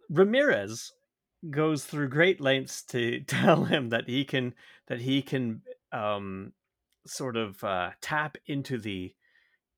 [0.10, 0.92] Ramirez
[1.50, 4.54] goes through great lengths to tell him that he can
[4.88, 5.62] that he can
[5.92, 6.54] um
[7.06, 9.14] sort of uh tap into the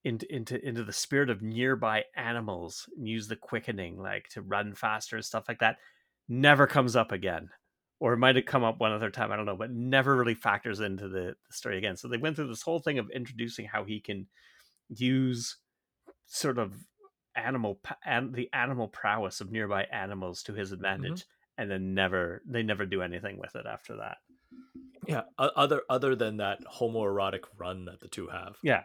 [0.03, 4.73] into into into the spirit of nearby animals and use the quickening like to run
[4.73, 5.77] faster and stuff like that
[6.27, 7.49] never comes up again
[8.01, 10.33] or it might have come up one other time i don't know but never really
[10.33, 11.95] factors into the, the story again.
[11.95, 14.27] So they went through this whole thing of introducing how he can
[14.89, 15.57] use
[16.25, 16.73] sort of
[17.35, 20.75] animal and the animal prowess of nearby animals to his mm-hmm.
[20.75, 21.25] advantage
[21.57, 24.17] and then never they never do anything with it after that.
[25.07, 28.57] Yeah other other than that homoerotic run that the two have.
[28.63, 28.83] Yeah.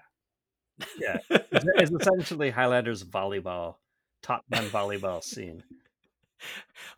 [0.98, 1.18] Yeah.
[1.30, 3.76] It's, it's essentially highlanders volleyball
[4.22, 5.62] top man volleyball scene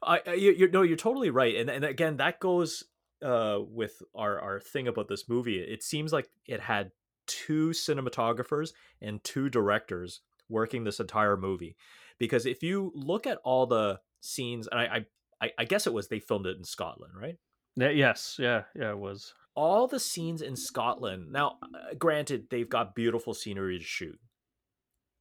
[0.03, 2.85] I, I you, you no, you're totally right, and and again, that goes
[3.25, 5.59] uh with our our thing about this movie.
[5.59, 6.93] It seems like it had
[7.27, 8.73] two cinematographers
[9.03, 11.77] and two directors working this entire movie,
[12.19, 15.07] because if you look at all the scenes, and I
[15.41, 17.37] I, I guess it was they filmed it in Scotland, right?
[17.77, 21.33] Yeah, yes yeah yeah it was All the scenes in Scotland.
[21.33, 24.19] Now, uh, granted, they've got beautiful scenery to shoot,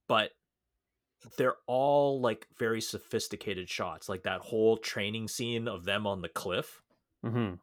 [0.08, 0.30] but
[1.36, 6.28] they're all like very sophisticated shots like that whole training scene of them on the
[6.28, 6.82] cliff
[7.24, 7.54] hmm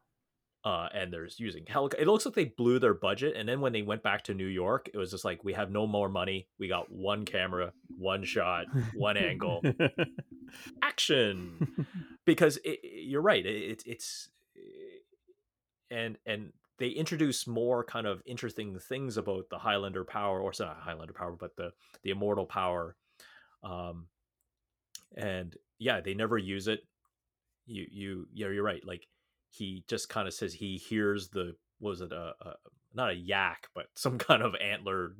[0.66, 3.72] uh and there's using helic it looks like they blew their budget and then when
[3.72, 6.47] they went back to new york it was just like we have no more money.
[6.58, 9.62] We got one camera one shot one angle.
[10.82, 11.86] Action!
[12.26, 14.30] Because it, you're right it, it, it's
[15.91, 20.78] and and they introduce more kind of interesting things about the highlander power or not
[20.80, 22.95] highlander power but the the immortal power
[23.64, 24.08] um
[25.18, 26.82] and yeah they never use it.
[27.66, 29.08] You you yeah you're right like
[29.49, 32.53] he just kind of says he hears the was it a, a
[32.93, 35.16] not a yak but some kind of antler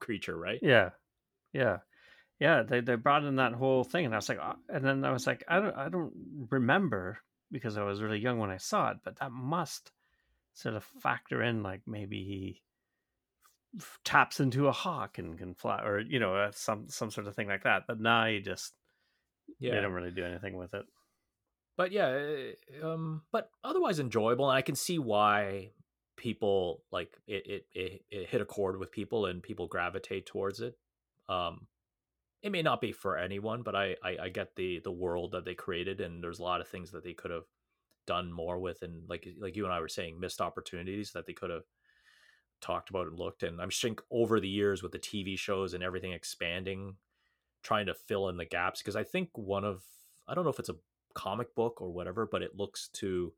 [0.00, 0.58] creature right?
[0.62, 0.90] Yeah
[1.52, 1.78] yeah
[2.38, 5.04] yeah they, they brought in that whole thing and i was like "Ah," and then
[5.04, 6.12] i was like i don't i don't
[6.50, 7.18] remember
[7.50, 9.90] because i was really young when i saw it but that must
[10.54, 12.62] sort of factor in like maybe he
[14.04, 17.34] taps into a hawk and can fly or you know uh, some some sort of
[17.34, 18.72] thing like that but now you just
[19.60, 20.84] yeah, they don't really do anything with it.
[21.76, 22.18] But yeah
[22.82, 25.70] uh, um but otherwise enjoyable and i can see why
[26.16, 30.60] people like it it, it, it hit a chord with people and people gravitate towards
[30.60, 30.76] it.
[31.28, 31.66] Um
[32.42, 35.44] it may not be for anyone but I, I i get the the world that
[35.44, 37.46] they created and there's a lot of things that they could have
[38.06, 41.32] done more with and like like you and i were saying missed opportunities that they
[41.32, 41.64] could have
[42.60, 45.82] talked about and looked and i'm think over the years with the tv shows and
[45.82, 46.96] everything expanding
[47.62, 49.82] trying to fill in the gaps because i think one of
[50.26, 50.76] i don't know if it's a
[51.14, 53.32] comic book or whatever but it looks to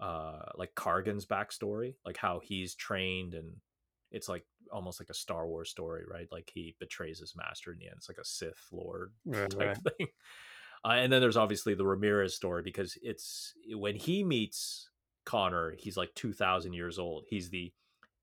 [0.00, 3.52] uh like Kurgan's backstory like how he's trained and
[4.10, 6.28] it's like almost like a star wars story right?
[6.32, 7.96] Like he betrays his master in the end.
[7.98, 9.78] It's like a sith lord Right, type right.
[9.98, 10.08] thing.
[10.84, 14.90] Uh, and then there's obviously the ramirez story because it's when he meets
[15.24, 17.24] connor he's like 2000 years old.
[17.28, 17.72] He's the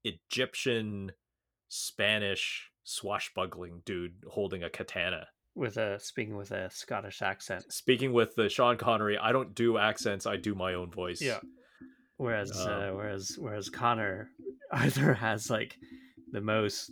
[0.03, 1.11] egyptian
[1.67, 8.33] spanish swashbuckling dude holding a katana with a speaking with a scottish accent speaking with
[8.35, 11.39] the sean connery i don't do accents i do my own voice Yeah.
[12.17, 14.29] Whereas, Um, uh, whereas, whereas Connor
[14.73, 15.77] either has like
[16.33, 16.91] the most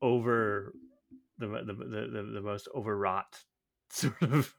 [0.00, 0.72] over,
[1.36, 3.44] the the the, the, the most overwrought
[3.90, 4.54] sort of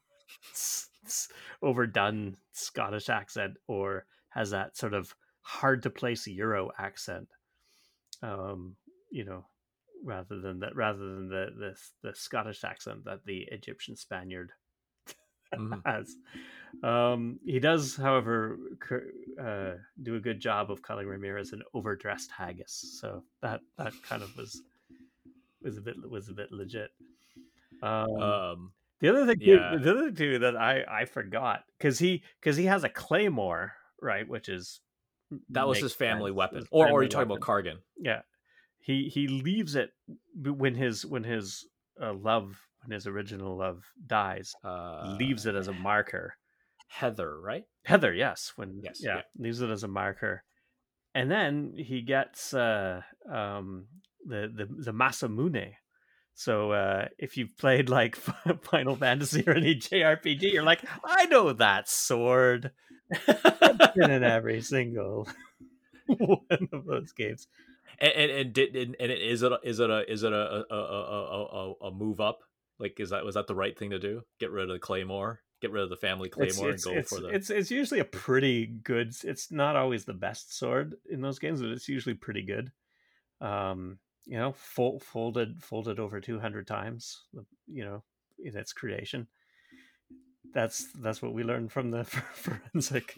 [1.63, 7.27] overdone Scottish accent, or has that sort of hard to place Euro accent.
[8.21, 8.75] Um,
[9.11, 9.45] you know,
[10.03, 14.51] rather than that, rather than the the the Scottish accent that the Egyptian Spaniard
[15.53, 15.81] Mhm.
[15.85, 16.15] has.
[16.83, 22.31] Um, he does, however, cur- uh, do a good job of calling Ramirez an overdressed
[22.31, 22.97] haggis.
[22.99, 24.61] So that that kind of was
[25.61, 26.91] was a bit was a bit legit.
[27.81, 29.77] Um, um the other thing, too, yeah.
[29.77, 34.27] the other two that I I forgot because he because he has a claymore, right?
[34.27, 34.81] Which is
[35.49, 37.43] that was his family sense, weapon his or, or are you talking weapon.
[37.43, 37.77] about Kurgan?
[37.97, 38.21] Yeah,
[38.79, 39.91] he he leaves it
[40.35, 41.65] when his when his
[42.01, 44.53] uh, love when his original love dies.
[44.63, 46.35] uh leaves it as a marker.
[46.87, 49.21] heather right Heather, yes, when Yes, yeah, yeah.
[49.37, 50.43] leaves it as a marker,
[51.13, 53.01] and then he gets uh,
[53.31, 53.87] um,
[54.25, 55.73] the the the Masamune
[56.33, 58.15] So uh, if you've played like
[58.63, 62.71] Final Fantasy or any JRPG, you're like, I know that sword.
[63.95, 65.27] Been in every single
[66.07, 67.47] one of those games.
[67.99, 70.75] And and, and did and, and is it is it a is it a a,
[70.75, 72.39] a a a move up?
[72.79, 74.23] Like is that was that the right thing to do?
[74.39, 76.99] Get rid of the claymore, get rid of the family claymore, it's, it's, and go
[76.99, 77.29] it's, for the.
[77.29, 79.13] It's it's usually a pretty good.
[79.23, 82.71] It's not always the best sword in those games, but it's usually pretty good.
[83.39, 87.21] Um, you know, fold, folded folded over two hundred times.
[87.67, 88.03] You know,
[88.43, 89.27] in its creation.
[90.53, 93.15] That's that's what we learned from the forensic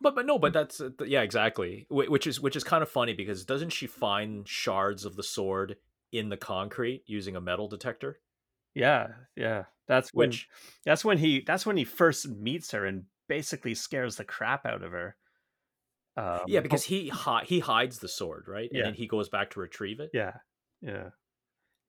[0.00, 1.86] but but no, but that's uh, yeah, exactly.
[1.90, 5.76] Which is which is kind of funny because doesn't she find shards of the sword
[6.12, 8.18] in the concrete using a metal detector?
[8.74, 9.64] Yeah, yeah.
[9.88, 10.48] That's when Which
[10.84, 14.82] that's when he that's when he first meets her and basically scares the crap out
[14.82, 15.16] of her.
[16.16, 18.68] Um, yeah, because he hi- he hides the sword, right?
[18.70, 18.78] Yeah.
[18.78, 20.10] And then he goes back to retrieve it.
[20.12, 20.34] yeah,
[20.80, 21.10] yeah,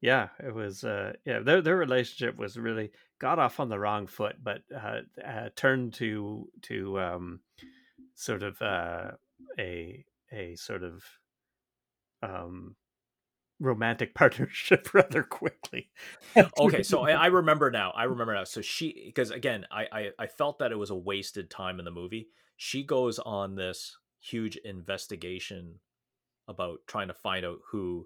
[0.03, 0.27] yeah.
[0.45, 1.39] It was uh, yeah.
[1.39, 5.93] Their their relationship was really got off on the wrong foot, but uh, uh, turned
[5.93, 7.39] to to um,
[8.13, 9.11] sort of uh,
[9.57, 11.03] a a sort of
[12.21, 12.75] um,
[13.61, 15.89] romantic partnership rather quickly.
[16.59, 17.91] okay, so I, I remember now.
[17.95, 18.43] I remember now.
[18.43, 21.85] So she, because again, I, I I felt that it was a wasted time in
[21.85, 22.27] the movie.
[22.57, 25.79] She goes on this huge investigation
[26.47, 28.05] about trying to find out who,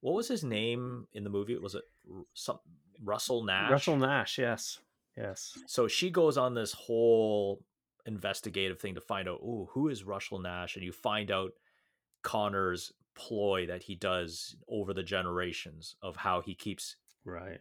[0.00, 1.56] what was his name in the movie?
[1.58, 1.84] Was it
[2.34, 2.58] some
[3.02, 3.70] Russell Nash?
[3.70, 4.78] Russell Nash, yes,
[5.16, 7.62] yes, So she goes on this whole
[8.06, 10.76] investigative thing to find out, oh, who is Russell Nash?
[10.76, 11.52] And you find out
[12.22, 17.60] Connor's ploy that he does over the generations of how he keeps right.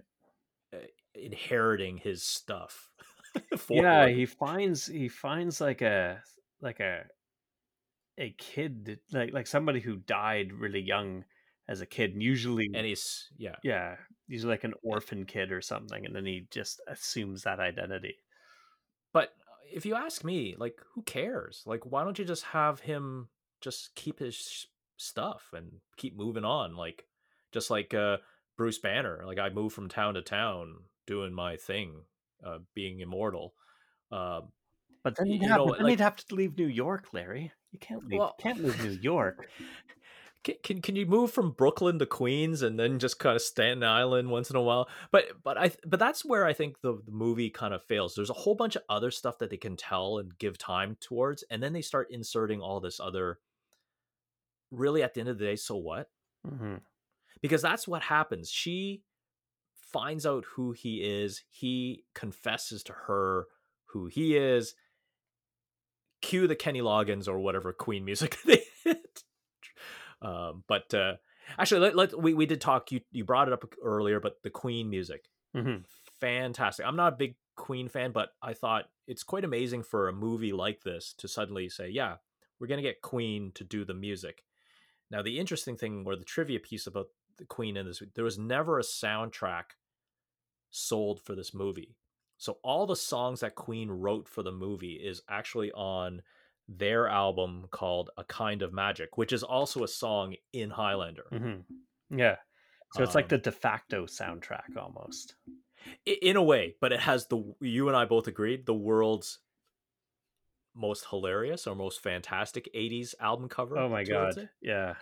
[0.74, 0.78] uh,
[1.16, 2.90] inheriting his stuff.
[3.52, 4.16] Yeah, forward.
[4.16, 6.24] he finds he finds like a
[6.60, 7.04] like a
[8.18, 11.24] a kid like like somebody who died really young
[11.68, 13.56] as a kid, and usually and he's yeah.
[13.64, 13.96] yeah,
[14.28, 18.16] he's like an orphan kid or something, and then he just assumes that identity.
[19.14, 19.30] But
[19.72, 21.64] if you ask me, like, who cares?
[21.66, 23.28] Like, why don't you just have him
[23.62, 26.76] just keep his stuff and keep moving on?
[26.76, 27.04] Like,
[27.52, 28.18] just like uh,
[28.58, 29.24] Bruce Banner.
[29.26, 32.02] Like, I move from town to town doing my thing,
[32.46, 33.54] uh, being immortal.
[34.12, 34.52] Um,
[35.04, 37.52] But then you'd you have, know, then like- you'd have to leave New York, Larry.
[37.72, 38.20] You can't leave.
[38.20, 39.50] Well- can't leave New York.
[40.64, 44.30] Can, can you move from Brooklyn to Queens and then just kind of Staten Island
[44.30, 44.90] once in a while?
[45.12, 48.16] But but I but that's where I think the, the movie kind of fails.
[48.16, 51.44] There's a whole bunch of other stuff that they can tell and give time towards,
[51.50, 53.40] and then they start inserting all this other.
[54.72, 56.10] Really, at the end of the day, so what?
[56.48, 56.76] hmm
[57.42, 58.50] Because that's what happens.
[58.50, 59.04] She
[59.76, 61.44] finds out who he is.
[61.50, 63.46] He confesses to her
[63.86, 64.76] who he is.
[66.22, 69.24] Cue the Kenny Loggins or whatever Queen music they hit.
[70.22, 71.16] Um, but uh,
[71.58, 72.92] actually, let, let we we did talk.
[72.92, 75.78] You you brought it up earlier, but the Queen music, hmm
[76.20, 76.86] fantastic.
[76.86, 80.52] I'm not a big Queen fan, but I thought it's quite amazing for a movie
[80.52, 82.16] like this to suddenly say, yeah,
[82.60, 84.44] we're gonna get Queen to do the music.
[85.10, 87.08] Now, the interesting thing, or the trivia piece about
[87.38, 89.76] the Queen in this, there was never a soundtrack
[90.70, 91.96] sold for this movie.
[92.38, 96.22] So all the songs that Queen wrote for the movie is actually on
[96.68, 101.26] their album called A Kind of Magic, which is also a song in Highlander.
[101.32, 101.62] hmm
[102.10, 102.38] Yeah.
[102.94, 105.36] So it's like Um, the de facto soundtrack almost.
[106.06, 109.40] In a way, but it has the you and I both agreed the world's
[110.76, 113.78] most hilarious or most fantastic 80s album cover.
[113.78, 114.38] Oh my god.
[114.38, 114.50] it.
[114.62, 114.96] Yeah.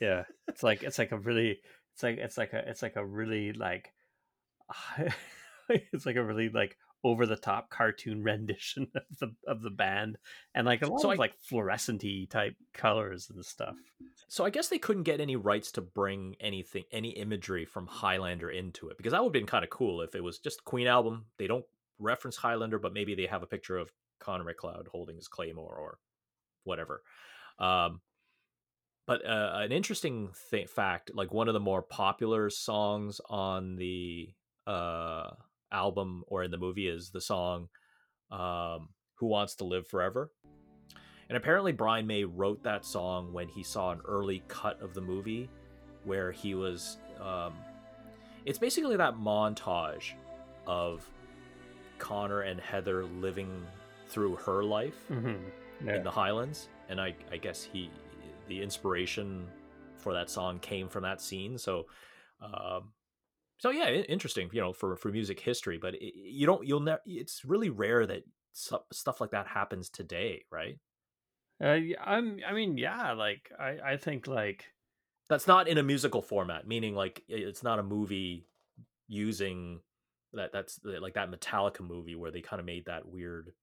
[0.00, 0.24] Yeah.
[0.48, 1.60] It's like it's like a really
[1.94, 3.92] it's like it's like a it's like a really like
[5.68, 10.18] it's like a really like over the top cartoon rendition of the of the band
[10.54, 13.74] and like a lot So of I- like fluorescenty type colors and stuff.
[14.28, 18.50] So I guess they couldn't get any rights to bring anything, any imagery from Highlander
[18.50, 20.86] into it because that would have been kind of cool if it was just Queen
[20.86, 21.26] album.
[21.38, 21.64] They don't
[21.98, 25.98] reference Highlander, but maybe they have a picture of Connor MacLeod holding his claymore or
[26.64, 27.02] whatever.
[27.58, 28.00] Um,
[29.06, 34.30] but uh, an interesting th- fact, like one of the more popular songs on the
[34.66, 35.30] uh,
[35.72, 37.68] album or in the movie, is the song
[38.30, 40.30] um, "Who Wants to Live Forever."
[41.28, 45.00] And apparently, Brian May wrote that song when he saw an early cut of the
[45.00, 45.48] movie
[46.04, 46.98] where he was.
[47.20, 47.54] Um,
[48.44, 50.12] it's basically that montage
[50.66, 51.08] of
[51.98, 53.64] Connor and Heather living
[54.08, 55.88] through her life Mm-hmm.
[55.88, 57.88] in the Highlands, and I, I guess he,
[58.48, 59.46] the inspiration
[59.96, 61.56] for that song came from that scene.
[61.56, 61.86] So,
[62.42, 62.90] um,
[63.62, 65.78] so yeah, interesting, you know, for for music history.
[65.78, 67.00] But it, you don't, you'll never.
[67.06, 70.78] It's really rare that su- stuff like that happens today, right?
[71.62, 72.40] Uh, I'm.
[72.46, 73.12] I mean, yeah.
[73.12, 74.74] Like, I, I think like
[75.28, 78.48] That's not in a musical format, meaning like it's not a movie
[79.08, 79.82] using
[80.34, 83.54] that that's like that Metallica movie where they kind of made that weird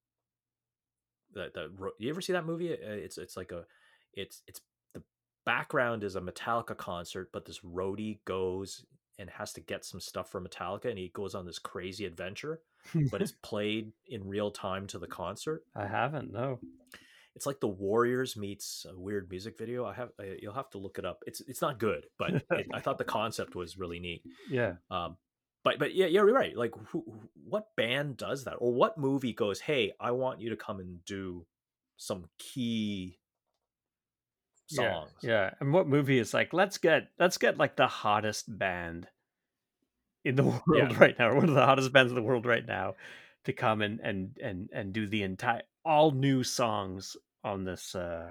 [1.34, 1.70] that that
[2.00, 2.74] you ever see that movie?
[2.74, 3.66] Uh, It's it's like a
[4.14, 4.62] it's it's
[4.94, 5.04] the
[5.46, 8.86] background is a Metallica concert, but this roadie goes
[9.20, 12.62] and has to get some stuff for Metallica, and he goes on this crazy adventure,
[13.12, 15.64] but it's played in real time to the concert.
[15.76, 16.32] I haven't.
[16.34, 16.60] No.
[17.36, 19.86] It's like the Warriors meets a weird music video.
[19.86, 21.24] I have I, you'll have to look it up.
[21.28, 24.24] It's it's not good, but it, I thought the concept was really neat.
[24.50, 24.74] Yeah.
[24.90, 25.18] Um,
[25.64, 26.58] but but yeah, yeah, you're right.
[26.58, 30.50] Like, who, who- what band does that, or what movie goes, "Hey, I want you
[30.50, 31.46] to come and do
[31.98, 33.20] some key
[34.70, 35.54] songs." Yeah, yeah.
[35.60, 39.08] And what movie is like, let's get let's get like the hottest band
[40.24, 40.98] in the world Yeah.
[41.00, 42.96] right now, or one of the hottest bands in the world right now,
[43.46, 47.96] to come and and and and do the entire all new songs on this.
[47.96, 48.30] uh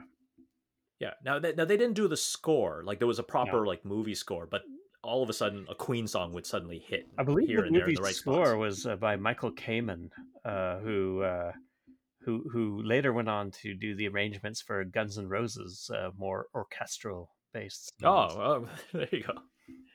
[1.00, 1.12] yeah.
[1.24, 2.82] Now, they, now they didn't do the score.
[2.84, 4.62] Like, there was a proper like movie score, but
[5.04, 7.06] all of a sudden, a Queen song would suddenly hit.
[7.16, 8.58] I believe here the and there in the right score spots.
[8.58, 10.10] was uh, by Michael Kamen,
[10.44, 11.52] uh, who uh,
[12.28, 16.48] who who later went on to do the arrangements for Guns N' Roses, uh, more
[16.54, 17.94] orchestral based.
[18.04, 19.32] Oh, oh, there you go.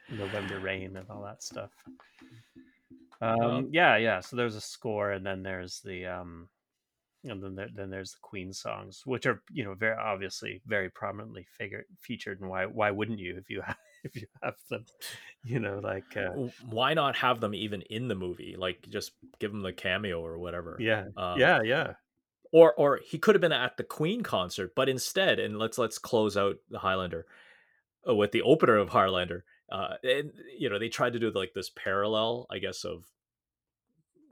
[0.09, 1.69] November Rain and all that stuff.
[3.21, 4.19] Um, yeah, yeah.
[4.19, 6.49] So there's a score, and then there's the um,
[7.23, 10.89] and then there, then there's the Queen songs, which are you know very obviously very
[10.89, 11.45] prominently
[11.99, 12.41] featured.
[12.41, 14.85] And why why wouldn't you if you have if you have them,
[15.43, 16.31] you know, like uh,
[16.69, 18.55] Why not have them even in the movie?
[18.57, 20.77] Like, just give them the cameo or whatever.
[20.79, 21.93] yeah, Um, yeah, yeah,
[22.53, 25.97] or or he could have been at the Queen concert, but instead, and let's let's
[25.97, 27.25] close out the Highlander
[28.07, 29.43] uh, with the opener of Highlander.
[29.69, 33.05] Uh, and you know they tried to do like this parallel, I guess, of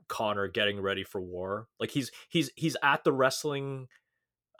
[0.08, 1.66] Connor getting ready for war.
[1.80, 3.88] Like he's he's he's at the wrestling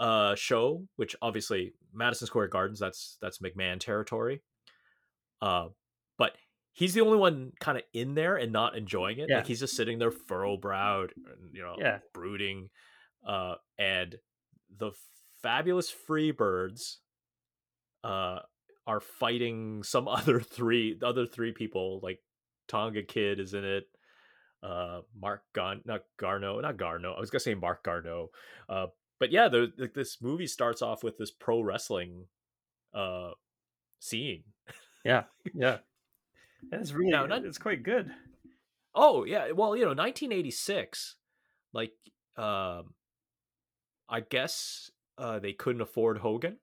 [0.01, 4.43] uh show, which obviously Madison Square Gardens, that's that's McMahon territory.
[5.41, 5.69] Uh,
[6.19, 6.33] but
[6.73, 9.27] he's the only one kind of in there and not enjoying it.
[9.29, 9.37] Yeah.
[9.37, 11.99] Like he's just sitting there furrow browed, and you know, Yeah.
[12.13, 12.71] brooding.
[13.27, 14.17] Uh, and
[14.79, 14.93] the
[15.43, 16.97] fabulous Freebirds
[18.05, 18.41] uh
[18.87, 22.21] are fighting some other three the other three people like
[22.69, 23.85] Tonga Kid is in it.
[24.63, 27.15] Uh Mark Gon not Garno, not Garno.
[27.17, 28.29] I was gonna say Mark Garno.
[28.69, 28.87] Uh
[29.21, 32.27] but yeah, the, like this movie starts off with this pro wrestling
[32.95, 33.31] uh
[34.01, 34.43] scene.
[35.05, 35.79] yeah, yeah.
[36.73, 38.11] It's really Now, not- it's quite good.
[38.95, 41.17] Oh yeah, well, you know, 1986,
[41.73, 41.93] like
[42.37, 42.95] um
[44.13, 46.59] I guess uh they couldn't afford Hogan.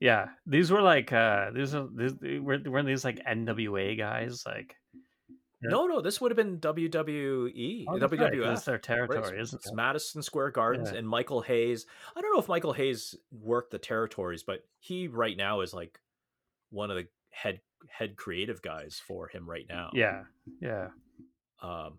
[0.00, 4.76] Yeah, these were like uh these are these were weren't these like NWA guys like
[5.62, 5.70] Yeah.
[5.70, 9.58] No, no, this would have been WWE, Oh, that's right, it's their territory, It's- isn't
[9.60, 9.74] it's it?
[9.76, 10.98] Madison Square Gardens Yeah.
[10.98, 11.86] and Michael Hayes.
[12.16, 16.00] I don't know if Michael Hayes worked the territories, but he right now is like
[16.70, 19.90] one of the head head creative guys for him right now.
[19.94, 20.24] Yeah,
[20.60, 20.88] yeah.
[21.60, 21.98] Um,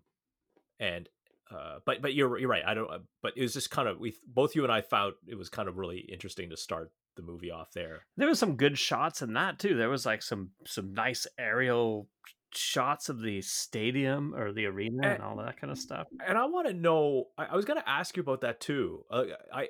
[0.79, 1.07] and
[1.53, 2.63] uh, but but you're you're right.
[2.65, 2.89] I don't.
[2.89, 5.49] Uh, but it was just kind of we both you and I found it was
[5.49, 8.05] kind of really interesting to start the movie off there.
[8.17, 9.75] There was some good shots in that too.
[9.75, 12.07] There was like some some nice aerial
[12.55, 16.07] shots of the stadium or the arena Eh, and all that kind of stuff.
[16.25, 17.25] And I want to know.
[17.37, 19.05] I, I was going to ask you about that too.
[19.09, 19.67] Uh, I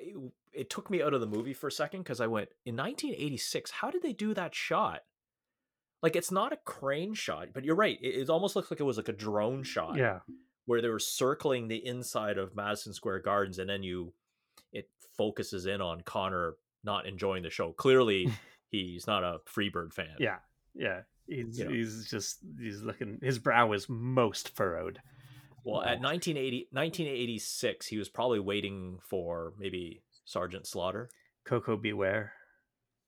[0.52, 3.70] it took me out of the movie for a second because I went in 1986.
[3.70, 5.00] How did they do that shot?
[6.02, 7.98] Like it's not a crane shot, but you're right.
[8.02, 9.96] It, it almost looks like it was like a drone shot.
[9.96, 10.20] Yeah,
[10.66, 14.12] where they were circling the inside of Madison Square Gardens, and then you
[14.72, 17.72] it focuses in on Connor not enjoying the show.
[17.72, 18.28] Clearly,
[18.70, 20.16] he's not a Freebird fan.
[20.18, 20.38] yeah,
[20.74, 21.00] yeah.
[21.26, 21.70] He's You know.
[21.72, 23.18] he's just he's looking.
[23.22, 25.00] His brow is most furrowed.
[25.64, 26.10] Well, at Wow.
[26.10, 31.08] 1980, 1986, he was probably waiting for maybe Sergeant Slaughter
[31.44, 31.92] Koko B.
[31.94, 32.32] Ware,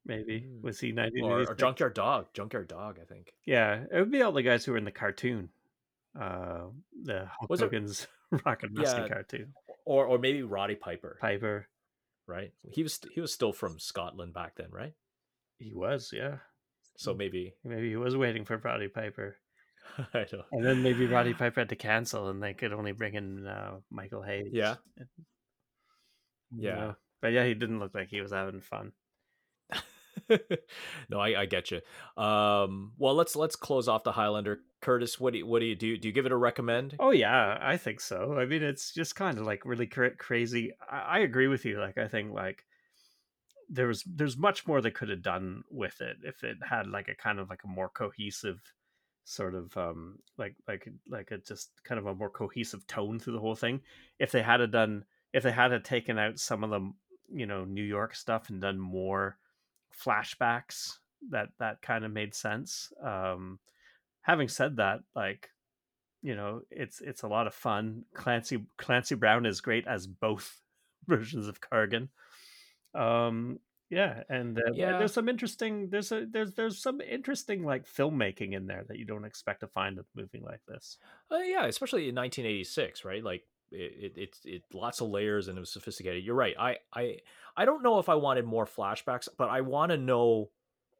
[0.06, 0.62] maybe Mm.
[0.62, 2.28] was he nineteen or, or Junkyard Dog.
[2.32, 3.32] Junkyard Dog, I think.
[3.44, 5.50] Yeah, it would be all the guys who were in the cartoon,
[6.18, 6.66] uh,
[7.02, 8.06] the Hulk Was it- Hogan's
[8.44, 9.08] Rock and Wrestling Yeah.
[9.14, 9.52] cartoon.
[9.84, 11.68] Or or maybe Roddy Piper, Piper,
[12.26, 12.52] right?
[12.72, 14.94] He was he was still from Scotland back then, right?
[15.58, 16.38] he was, yeah.
[16.98, 19.36] So maybe Maybe he was waiting for Roddy Piper.
[20.14, 20.44] I don't.
[20.52, 23.76] And then maybe Roddy Piper had to cancel, and they could only bring in uh,
[23.90, 24.50] Michael Hayes.
[24.52, 24.76] Yeah.
[26.56, 26.74] Yeah.
[26.74, 26.96] No.
[27.22, 28.92] but yeah, he didn't look like he was having fun.
[31.08, 31.80] no, I, I get you.
[32.22, 34.60] Um, well, let's let's close off the Highlander.
[34.80, 35.96] Curtis, what do you, what do you do?
[35.96, 36.96] Do you give it a recommend?
[36.98, 38.36] Oh yeah, I think so.
[38.38, 40.72] I mean, it's just kind of like really cra- crazy.
[40.90, 41.80] I, I agree with you.
[41.80, 42.64] Like, I think like
[43.68, 47.08] there was there's much more they could have done with it if it had like
[47.08, 48.60] a kind of like a more cohesive
[49.24, 53.32] sort of um like like like a just kind of a more cohesive tone through
[53.32, 53.80] the whole thing.
[54.18, 56.92] If they had done if they had taken out some of the
[57.32, 59.38] you know New York stuff and done more
[60.02, 60.98] flashbacks,
[61.30, 62.92] that that kind of made sense.
[63.02, 63.60] Um
[64.22, 65.50] having said that, like
[66.22, 68.04] you know, it's it's a lot of fun.
[68.14, 70.60] Clancy Clancy Brown is great as both
[71.06, 72.08] versions of Kurgan
[72.94, 73.60] Um,
[73.90, 74.98] yeah, and uh, Yeah.
[74.98, 79.04] there's some interesting there's a there's there's some interesting like filmmaking in there that you
[79.04, 80.98] don't expect to find in a movie like this.
[81.30, 83.22] Uh, yeah, especially in 1986, right?
[83.22, 86.24] Like it, it, it's it lots of layers and it was sophisticated.
[86.24, 86.54] You're right.
[86.58, 87.18] I, I,
[87.56, 90.50] I don't know if I wanted more flashbacks, but I want to know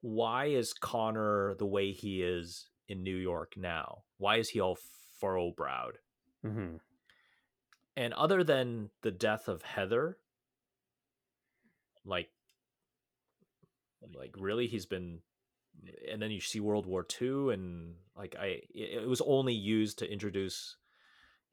[0.01, 4.03] why is Connor the way he is in New York now?
[4.19, 4.79] Why is he all
[5.19, 5.99] furrow browed?
[6.45, 6.77] Mm-hmm.
[7.97, 10.19] And other than the death of Heather,
[12.05, 12.29] like,
[14.15, 15.21] like really, he's been.
[16.11, 19.99] And then you see World War II, and like I, it it was only used
[19.99, 20.77] to introduce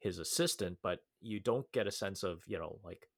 [0.04, 3.08] his assistant, but you don't get a sense of you know like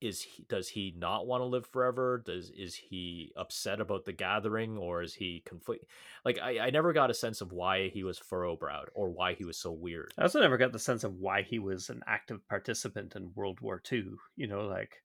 [0.00, 4.12] is he does he not want to live forever does is he upset about the
[4.12, 5.86] gathering or is he conflict
[6.24, 9.32] like I, I never got a sense of why he was furrow browed or why
[9.34, 12.02] he was so weird I also never got the sense of why he was an
[12.06, 14.04] active participant in World War II.
[14.36, 15.02] You know, like,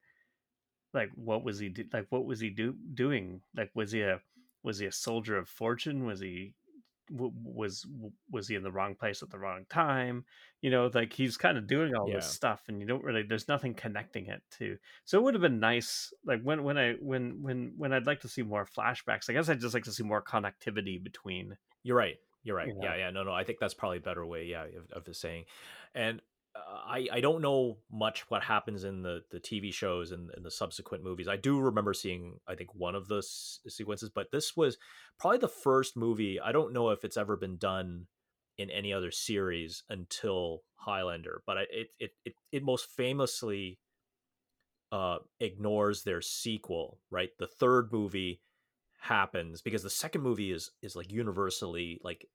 [0.94, 2.08] like what was he do- like?
[2.10, 3.42] What was he do- doing?
[3.56, 4.20] Like, was he a
[4.64, 6.06] was he a soldier of fortune?
[6.06, 6.54] Was he
[7.14, 7.86] w- was
[8.30, 10.26] was he in the wrong place at the wrong time?
[10.62, 12.16] You know, like he's kind of doing all Yeah.
[12.16, 13.24] this stuff, and you don't really.
[13.24, 14.78] There's nothing connecting it to.
[15.06, 18.22] So it would have been nice, like when when I when when when I'd like
[18.22, 19.30] to see more flashbacks.
[19.30, 21.58] I guess I'd just like to see more connectivity between.
[21.84, 22.18] You're right.
[22.44, 22.68] You're right.
[22.68, 22.84] You know?
[22.84, 23.10] Yeah, yeah.
[23.12, 23.34] No, no.
[23.34, 24.46] I think that's probably a better way.
[24.46, 25.46] Yeah, of, of the saying.
[25.94, 26.22] And
[26.56, 30.52] I, I don't know much what happens in the the TV shows and, and the
[30.52, 31.28] subsequent movies.
[31.28, 34.78] I do remember seeing, I think, one of the s- sequences, but this was
[35.18, 36.40] probably the first movie.
[36.40, 38.08] I don't know if it's ever been done
[38.58, 43.80] in any other series until Highlander, but I, it, it it it most famously
[44.92, 47.00] uh ignores their sequel.
[47.10, 48.42] Right, the third movie
[49.00, 52.28] happens because the second movie is is like universally like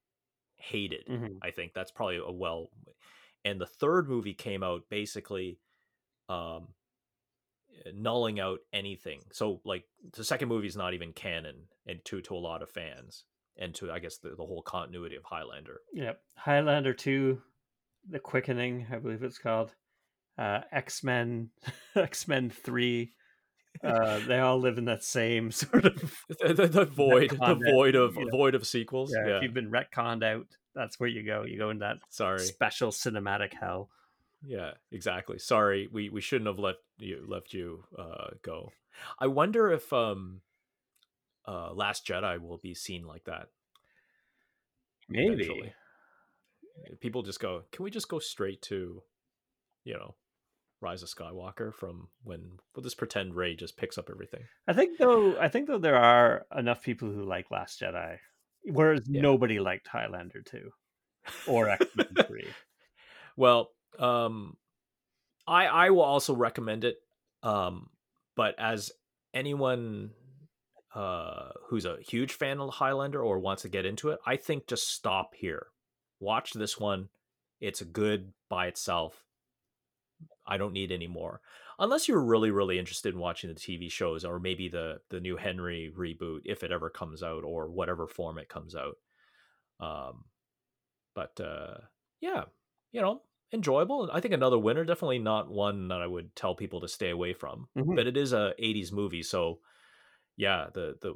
[0.57, 1.39] hated Mhm.
[1.41, 2.69] i think that's probably a well
[3.45, 5.59] and the third movie came out basically
[6.29, 6.67] um
[7.95, 9.83] nulling out anything so like
[10.13, 11.55] the second movie is not even canon
[11.85, 13.23] and to to a lot of fans
[13.57, 16.19] and to i guess the, the whole continuity of highlander Yep.
[16.35, 17.41] Highlander 2,
[18.09, 19.73] The Quickening, I believe it's called.
[20.37, 21.49] Uh, X Men,
[21.95, 23.11] X Men 3.
[23.83, 26.15] Uh, they all live in that same sort of.
[26.39, 28.25] the, the, the void the void of know.
[28.31, 30.45] void of sequels Yeah, yeah, If you've been retconned out,
[30.77, 31.43] that's where you go.
[31.43, 33.89] You go in that sorry special cinematic hell.
[34.45, 35.39] Yeah, exactly.
[35.39, 38.71] Sorry, we we shouldn't have let you left you uh go.
[39.19, 40.41] I wonder if um
[41.47, 43.47] uh Last Jedi will be seen like that.
[45.09, 45.43] Maybe.
[45.43, 45.73] eventually.
[46.99, 49.01] People just go, "Can we just go straight to
[49.83, 50.15] you know,
[50.81, 54.99] Rise of Skywalker from when we'll just pretend Rey just picks up everything." I think
[54.99, 55.39] though.
[55.39, 58.19] I think though there are enough people who like Last Jedi,
[58.63, 59.21] whereas Yeah.
[59.21, 60.69] nobody liked Highlander 2
[61.47, 62.47] or X Men 3.
[63.35, 64.57] Well, um
[65.47, 66.97] I I will also recommend it.
[67.43, 67.89] Um
[68.35, 68.91] but as
[69.33, 70.11] anyone
[70.95, 74.67] uh who's a huge fan of Highlander or wants to get into it, I think
[74.67, 75.67] just stop here.
[76.19, 77.09] Watch this one.
[77.59, 79.23] It's good by itself.
[80.47, 81.41] I don't need any more.
[81.79, 85.37] Unless you're really really interested in watching the TV shows or maybe the the new
[85.37, 88.97] Henry reboot if it ever comes out or whatever form it comes out.
[89.79, 90.25] Um
[91.13, 91.77] but uh
[92.21, 92.45] yeah,
[92.91, 93.23] you know,
[93.53, 94.09] enjoyable.
[94.11, 97.33] I think another winner, definitely not one that I would tell people to stay away
[97.33, 97.69] from.
[97.75, 97.97] Mhm.
[97.97, 99.61] But it is a '80s movie, so
[100.37, 101.15] yeah, the the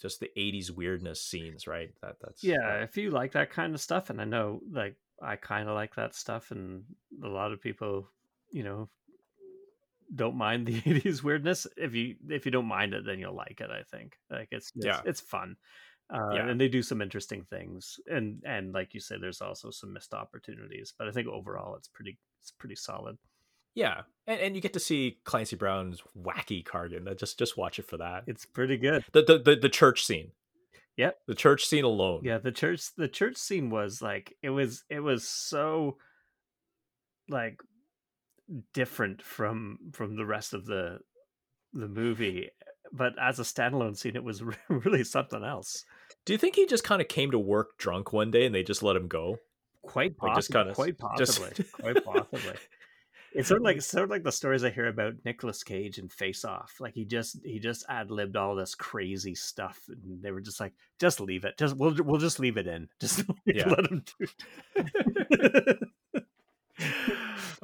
[0.00, 1.94] just the '80s weirdness scenes, right?
[2.02, 5.36] That that's yeah if you like that kind of stuff and i know like i
[5.36, 6.84] kind of like that stuff and
[7.22, 8.08] a lot of people
[8.50, 8.90] you know
[10.14, 13.60] don't mind the 80s weirdness if you if you don't mind it then you'll like
[13.60, 15.00] it i think like it's it's, Yeah.
[15.04, 15.56] it's fun
[16.12, 16.48] uh, Yeah.
[16.48, 20.12] and they do some interesting things and and like you said there's also some missed
[20.14, 23.16] opportunities but i think overall it's pretty it's pretty solid
[23.74, 27.18] yeah, and, and you get to see Clancy Brown's wacky Kurgan.
[27.18, 28.24] Just just watch it for that.
[28.26, 30.32] it's pretty good The the the, the church scene.
[30.98, 31.16] Yep.
[31.26, 32.20] the church scene alone.
[32.22, 35.96] yeah the church the church scene was like it was it was so
[37.30, 37.62] like
[38.74, 40.98] different from from the rest of the
[41.72, 42.50] the movie
[42.92, 45.84] but as a standalone scene it was really something else.
[46.26, 48.62] Do you think he just kind of came to work drunk one day and they
[48.62, 49.38] just let him go?
[49.82, 52.56] quite Like, possibly just kinda- quite just- possibly quite possibly.
[53.34, 56.12] It's sort of like sort of like the stories i hear about Nicolas cage and
[56.12, 56.74] face off.
[56.78, 60.74] Like he just he just ad-libbed all this crazy stuff and they were just like
[61.00, 61.56] just leave it.
[61.56, 62.88] Just we'll we'll just leave it in.
[63.00, 63.68] Just Yeah.
[63.70, 64.26] let him do
[64.76, 65.78] it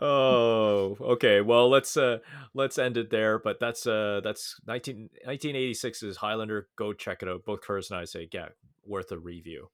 [0.00, 2.18] oh okay well let's uh
[2.54, 7.44] let's end it there but that's uh that's 19 1986's highlander go check it out
[7.44, 8.48] both curtis and i say yeah
[8.86, 9.68] worth a review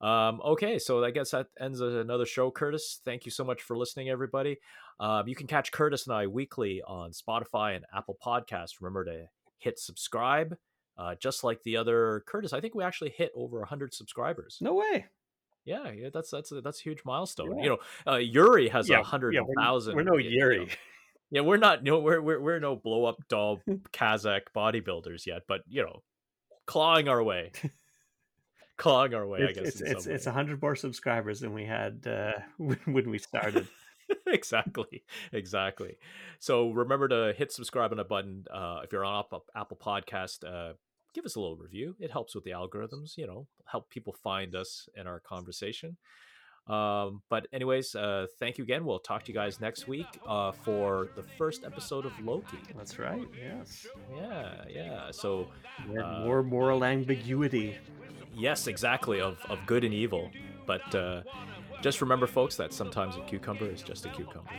[0.00, 2.50] Um, okay, so I guess that ends another show.
[2.50, 4.56] Curtis, thank you so much for listening, everybody.
[4.98, 8.80] Um, you can catch Curtis and I weekly on Spotify and Apple Podcasts.
[8.80, 9.26] Remember to
[9.58, 10.56] hit subscribe.
[10.96, 14.56] Uh, just like the other Curtis, I think we actually hit over hundred subscribers.
[14.62, 15.04] No way.
[15.64, 17.56] Yeah, yeah, that's that's a, that's a huge milestone.
[17.58, 17.62] Yeah.
[17.62, 20.36] You know, uh, Yuri has a Yeah, hundred yeah, we're, we're no you know.
[20.46, 20.68] Yuri.
[21.30, 21.84] Yeah, we're not.
[21.84, 23.60] No, we're we're we're no blow up doll
[23.92, 26.02] Kazakh bodybuilders yet, but you know,
[26.66, 27.52] clawing our way,
[28.76, 29.40] clawing our way.
[29.46, 32.32] I It's guess it's in it's, it's a hundred more subscribers than we had uh,
[32.58, 33.68] when, when we started.
[34.26, 35.98] exactly, exactly.
[36.38, 38.44] So remember to hit subscribe on a button.
[38.52, 40.74] Uh, if you're on Apple, Apple Podcast, uh,
[41.14, 41.96] give us a little review.
[41.98, 43.16] It helps with the algorithms.
[43.16, 45.96] You know, help people find us and our conversation.
[46.66, 48.84] Um, but anyways, uh, thank you again.
[48.84, 52.58] We'll talk to you guys next week uh, for the first episode of Loki.
[52.76, 53.26] That's right.
[53.36, 53.86] Yes.
[54.16, 55.10] Yeah, yeah.
[55.10, 55.48] So
[55.88, 57.76] More, Uh, more moral ambiguity.
[58.34, 60.30] yes, exactly of of good and evil.
[60.66, 61.22] But uh,
[61.82, 64.50] just remember, folks, that sometimes a cucumber is just a cucumber.